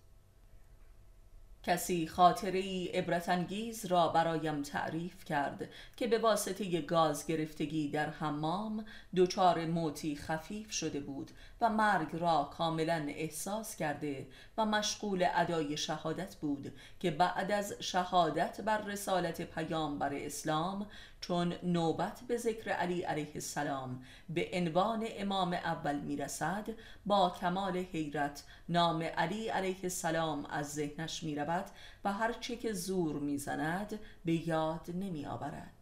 کسی 1.64 2.07
خاطری 2.07 2.88
عبرتانگیز 2.88 3.86
را 3.86 4.07
برایم 4.07 4.62
تعریف 4.62 5.26
کرد 5.26 5.70
که 5.97 6.07
به 6.07 6.20
واسطه 6.20 6.82
گاز 6.82 7.28
گرفتگی 7.28 7.89
در 7.89 8.09
حمام 8.09 8.86
دچار 9.16 9.66
موتی 9.66 10.16
خفیف 10.16 10.72
شده 10.72 10.99
بود 10.99 11.32
و 11.62 11.70
مرگ 11.70 12.07
را 12.14 12.49
کاملا 12.57 13.05
احساس 13.07 13.76
کرده 13.76 14.28
و 14.57 14.66
مشغول 14.66 15.28
ادای 15.36 15.78
شهادت 15.78 16.36
بود 16.36 16.74
که 16.99 17.12
بعد 17.12 17.51
از 17.51 17.74
شهادت 17.80 18.62
بر 18.62 18.82
رسالت 18.82 19.41
پیامبر 19.41 20.14
اسلام 20.14 20.88
چون 21.22 21.53
نوبت 21.63 22.22
به 22.28 22.38
ذکر 22.38 22.72
علی 22.72 23.01
علیه 23.01 23.32
السلام 23.36 24.03
به 24.30 24.49
عنوان 24.53 25.07
امام 25.17 25.53
اول 25.53 25.99
می‌رسد 25.99 26.69
با 27.05 27.30
کمال 27.30 27.78
حیرت 27.78 28.43
نام 28.69 29.01
علی 29.03 29.47
علیه 29.47 29.80
السلام 29.84 30.45
از 30.45 30.74
ذهنش 30.74 31.24
می‌رود 31.24 31.65
و 32.03 32.13
هرچه 32.13 32.55
که 32.55 32.74
زور 32.74 33.19
می‌زند 33.19 33.99
به 34.26 34.47
یاد 34.47 34.86
نمی 34.93 35.26
آورد 35.26 35.80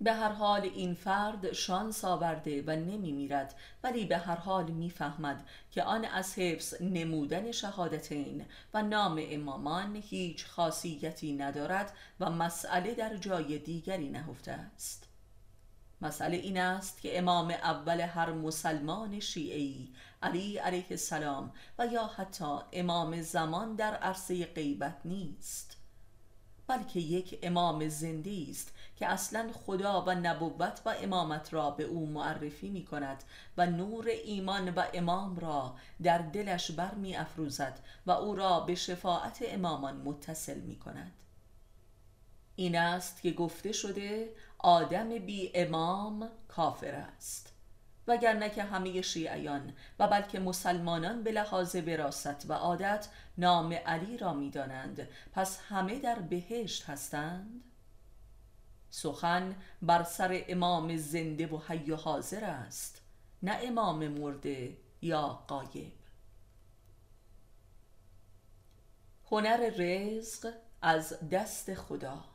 به 0.00 0.12
هر 0.12 0.32
حال 0.32 0.62
این 0.62 0.94
فرد 0.94 1.52
شانس 1.52 2.04
آورده 2.04 2.62
و 2.66 2.70
نمی 2.70 3.12
میرد 3.12 3.54
ولی 3.82 4.04
به 4.04 4.18
هر 4.18 4.36
حال 4.36 4.70
می‌فهمد 4.70 5.48
که 5.70 5.82
آن 5.82 6.04
از 6.04 6.34
حفظ 6.34 6.82
نمودن 6.82 7.52
شهادتین 7.52 8.44
و 8.74 8.82
نام 8.82 9.22
امامان 9.30 9.96
هیچ 9.96 10.46
خاصیتی 10.46 11.32
ندارد 11.32 11.92
و 12.20 12.30
مسئله 12.30 12.94
در 12.94 13.16
جای 13.16 13.58
دیگری 13.58 14.08
نهفته 14.08 14.52
است. 14.52 15.06
مسئله 16.02 16.36
این 16.36 16.60
است 16.60 17.00
که 17.00 17.18
امام 17.18 17.50
اول 17.50 18.00
هر 18.00 18.32
مسلمان 18.32 19.20
شیعی 19.20 19.94
علی 20.22 20.58
علیه 20.58 20.86
السلام 20.90 21.52
و 21.78 21.86
یا 21.86 22.06
حتی 22.06 22.58
امام 22.72 23.22
زمان 23.22 23.74
در 23.76 23.94
عرصه 23.94 24.46
غیبت 24.46 24.96
نیست. 25.04 25.69
بلکه 26.70 27.00
یک 27.00 27.38
امام 27.42 27.88
زنده 27.88 28.46
است 28.50 28.72
که 28.96 29.06
اصلا 29.06 29.50
خدا 29.66 30.04
و 30.06 30.10
نبوت 30.10 30.80
و 30.86 30.94
امامت 31.02 31.52
را 31.52 31.70
به 31.70 31.84
او 31.84 32.06
معرفی 32.06 32.70
می 32.70 32.84
کند 32.84 33.24
و 33.56 33.66
نور 33.66 34.08
ایمان 34.08 34.68
و 34.68 34.82
امام 34.94 35.38
را 35.38 35.74
در 36.02 36.18
دلش 36.18 36.70
بر 36.70 36.94
می 36.94 37.16
افروزد 37.16 37.78
و 38.06 38.10
او 38.10 38.34
را 38.34 38.60
به 38.60 38.74
شفاعت 38.74 39.38
امامان 39.46 39.96
متصل 39.96 40.60
می 40.60 40.76
کند 40.76 41.12
این 42.56 42.76
است 42.76 43.22
که 43.22 43.30
گفته 43.30 43.72
شده 43.72 44.34
آدم 44.58 45.08
بی 45.08 45.50
امام 45.54 46.28
کافر 46.48 46.94
است. 46.94 47.52
وگرنه 48.10 48.50
که 48.50 48.62
همه 48.62 49.02
شیعیان 49.02 49.72
و 49.98 50.08
بلکه 50.08 50.38
مسلمانان 50.38 51.22
به 51.22 51.32
لحاظ 51.32 51.74
وراست 51.74 52.50
و 52.50 52.52
عادت 52.52 53.08
نام 53.38 53.72
علی 53.72 54.18
را 54.18 54.32
می‌دانند. 54.32 55.08
پس 55.32 55.60
همه 55.68 55.98
در 55.98 56.18
بهشت 56.18 56.84
هستند؟ 56.84 57.64
سخن 58.90 59.56
بر 59.82 60.02
سر 60.02 60.44
امام 60.48 60.96
زنده 60.96 61.46
و 61.46 61.58
حی 61.68 61.90
و 61.90 61.96
حاضر 61.96 62.44
است 62.44 63.02
نه 63.42 63.58
امام 63.62 64.08
مرده 64.08 64.76
یا 65.02 65.26
قایب 65.26 65.92
هنر 69.30 69.70
رزق 69.76 70.52
از 70.82 71.28
دست 71.30 71.74
خدا. 71.74 72.29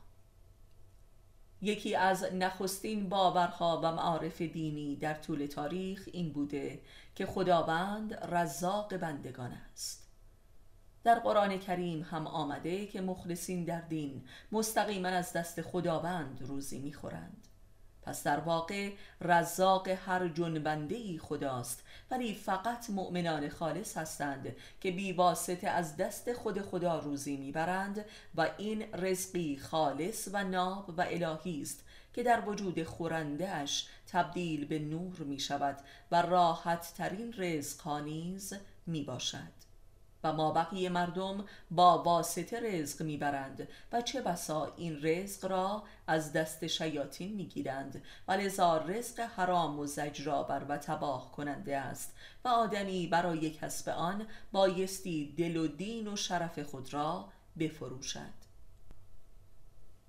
یکی 1.65 1.95
از 1.95 2.23
نخستین 2.33 3.09
باورها 3.09 3.81
و 3.83 3.91
معارف 3.91 4.41
دینی 4.41 4.95
در 4.95 5.13
طول 5.13 5.45
تاریخ 5.45 6.09
این 6.13 6.33
بوده 6.33 6.79
که 7.15 7.25
خداوند 7.25 8.13
رزاق 8.13 8.97
بندگان 8.97 9.51
است. 9.51 10.07
در 11.03 11.19
قرآن 11.19 11.59
کریم 11.59 12.01
هم 12.01 12.27
آمده 12.27 12.85
که 12.85 13.01
مخلصین 13.01 13.63
در 13.63 13.81
دین 13.81 14.23
مستقیما 14.51 15.07
از 15.07 15.33
دست 15.33 15.61
خداوند 15.61 16.41
روزی 16.41 16.79
می‌خورند. 16.79 17.47
پس 18.05 18.23
در 18.23 18.39
واقع 18.39 18.91
رزاق 19.21 19.87
هر 19.87 20.27
جنبنده 20.27 20.95
ای 20.95 21.17
خداست 21.17 21.83
ولی 22.11 22.33
فقط 22.33 22.89
مؤمنان 22.89 23.49
خالص 23.49 23.97
هستند 23.97 24.55
که 24.81 24.91
بی 24.91 25.13
واسطه 25.13 25.67
از 25.67 25.97
دست 25.97 26.33
خود 26.33 26.61
خدا 26.61 26.99
روزی 26.99 27.37
می‌برند 27.37 28.05
و 28.35 28.49
این 28.57 28.85
رزقی 28.93 29.57
خالص 29.57 30.29
و 30.33 30.43
ناب 30.43 30.89
و 30.97 31.01
الهی 31.01 31.61
است 31.61 31.83
که 32.13 32.23
در 32.23 32.49
وجود 32.49 32.83
خورندهش 32.83 33.87
تبدیل 34.07 34.65
به 34.65 34.79
نور 34.79 35.17
می 35.19 35.39
شود 35.39 35.77
و 36.11 36.21
راحت 36.21 36.93
ترین 36.97 37.33
رزق 37.37 37.81
ها 37.81 37.99
نیز 37.99 38.53
می 38.87 39.03
باشد 39.03 39.54
و 40.25 40.33
ما 40.33 40.51
بقیه 40.51 40.89
مردم 40.89 41.45
با 41.71 42.03
واسطه 42.03 42.59
رزق 42.59 43.03
می‌برند 43.03 43.67
و 43.91 44.01
چه 44.01 44.21
بسا 44.21 44.73
این 44.77 44.99
رزق 45.03 45.45
را 45.45 45.83
از 46.07 46.33
دست 46.33 46.67
شیاطین 46.67 47.35
می‌گیرند. 47.35 48.03
و 48.27 48.31
لذا 48.31 48.77
رزق 48.77 49.19
حرام 49.19 49.79
و 49.79 49.85
زجرآور 49.85 50.65
و 50.69 50.77
تباه 50.77 51.31
کننده 51.31 51.77
است 51.77 52.15
و 52.45 52.47
آدمی 52.47 53.07
برای 53.07 53.49
کسب 53.49 53.89
آن 53.89 54.27
بایستی 54.51 55.33
دل 55.37 55.57
و 55.57 55.67
دین 55.67 56.07
و 56.07 56.15
شرف 56.15 56.59
خود 56.59 56.93
را 56.93 57.29
بفروشد. 57.59 58.44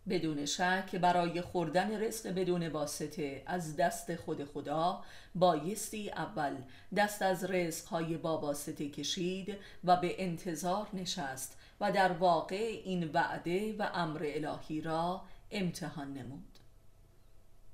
بدون 0.09 0.47
شک 0.47 0.97
برای 0.97 1.41
خوردن 1.41 2.03
رزق 2.03 2.29
بدون 2.35 2.69
واسطه 2.69 3.43
از 3.47 3.77
دست 3.77 4.17
خود 4.17 4.45
خدا 4.45 5.03
بایستی 5.35 6.11
اول 6.11 6.57
دست 6.97 7.23
از 7.23 7.45
رزقهای 7.45 8.17
با 8.17 8.39
واسطه 8.39 8.89
کشید 8.89 9.57
و 9.85 9.97
به 9.97 10.25
انتظار 10.25 10.89
نشست 10.93 11.59
و 11.81 11.93
در 11.93 12.13
واقع 12.13 12.81
این 12.85 13.11
وعده 13.15 13.77
و 13.77 13.89
امر 13.95 14.27
الهی 14.35 14.81
را 14.81 15.23
امتحان 15.51 16.13
نمود. 16.13 16.57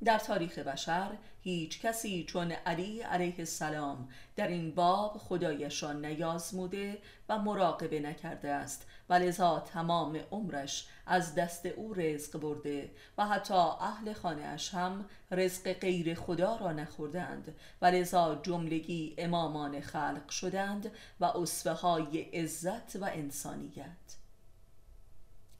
در 0.05 0.18
تاریخ 0.18 0.59
بشر 0.59 1.11
هیچ 1.41 1.80
کسی 1.80 2.24
چون 2.24 2.53
علی 2.53 3.01
علیه 3.01 3.35
السلام 3.39 4.09
در 4.37 4.49
این 4.49 4.74
باب 4.74 5.16
خدایش 5.18 5.83
را 5.83 5.93
نیازموده 5.93 6.99
و 7.28 7.39
مراقبه 7.39 8.01
نکرده 8.01 8.51
است 8.51 8.87
و 9.13 9.15
لذا 9.15 9.61
تمام 9.61 10.21
عمرش 10.31 10.87
از 11.07 11.35
دست 11.35 11.67
او 11.67 11.95
رزق 11.95 12.41
برده 12.41 12.91
و 13.19 13.27
حتی 13.27 13.55
اهل 13.55 14.13
خانه 14.13 14.57
هم 14.73 15.05
رزق 15.31 15.73
غیر 15.73 16.15
خدا 16.15 16.57
را 16.57 16.73
نخوردند. 16.73 17.57
و 17.83 17.87
لذا 17.87 18.41
جملگی 18.43 19.15
امامان 19.19 19.81
خلق 19.81 20.29
شدند 20.31 20.91
و 21.21 21.25
اصفه 21.25 21.73
های 21.73 22.21
عزت 22.21 22.97
و 22.97 23.05
انسانیت. 23.05 24.17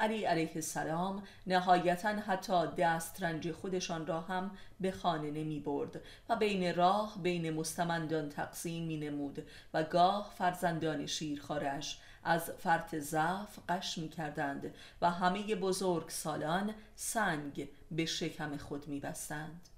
علی 0.01 0.25
علیه 0.25 0.53
السلام 0.55 1.23
نهایتا 1.47 2.09
حتی 2.09 2.67
دسترنج 2.79 3.53
خودشان 3.53 4.07
را 4.07 4.21
هم 4.21 4.51
به 4.81 4.91
خانه 4.91 5.31
نمی 5.31 5.61
برد 5.61 6.01
و 6.29 6.37
بین 6.37 6.75
راه 6.75 7.19
بین 7.23 7.51
مستمندان 7.51 8.29
تقسیم 8.29 8.85
می 8.85 8.97
نمود 8.97 9.47
و 9.75 9.83
گاه 9.83 10.35
فرزندان 10.39 11.07
شیرخارش 11.07 11.99
از 12.25 12.51
فرط 12.51 12.95
ضعف 12.95 13.59
قش 13.69 13.99
می 13.99 14.09
کردند 14.09 14.75
و 15.01 15.11
همه 15.11 15.55
بزرگ 15.55 16.09
سالان 16.09 16.75
سنگ 16.97 17.69
به 17.91 18.07
شکم 18.07 18.57
خود 18.57 18.89
می 18.89 19.01
بستند. 19.01 19.69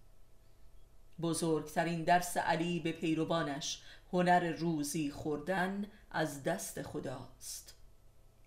بزرگترین 1.20 2.05
درس 2.05 2.36
علی 2.36 2.80
به 2.80 2.92
پیروانش 2.92 3.82
هنر 4.12 4.53
روزی 4.53 5.11
خوردن 5.11 5.86
از 6.11 6.42
دست 6.42 6.82
خداست 6.82 7.74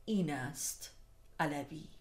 این 0.05 0.33
است 0.33 0.91
علوی 1.39 1.96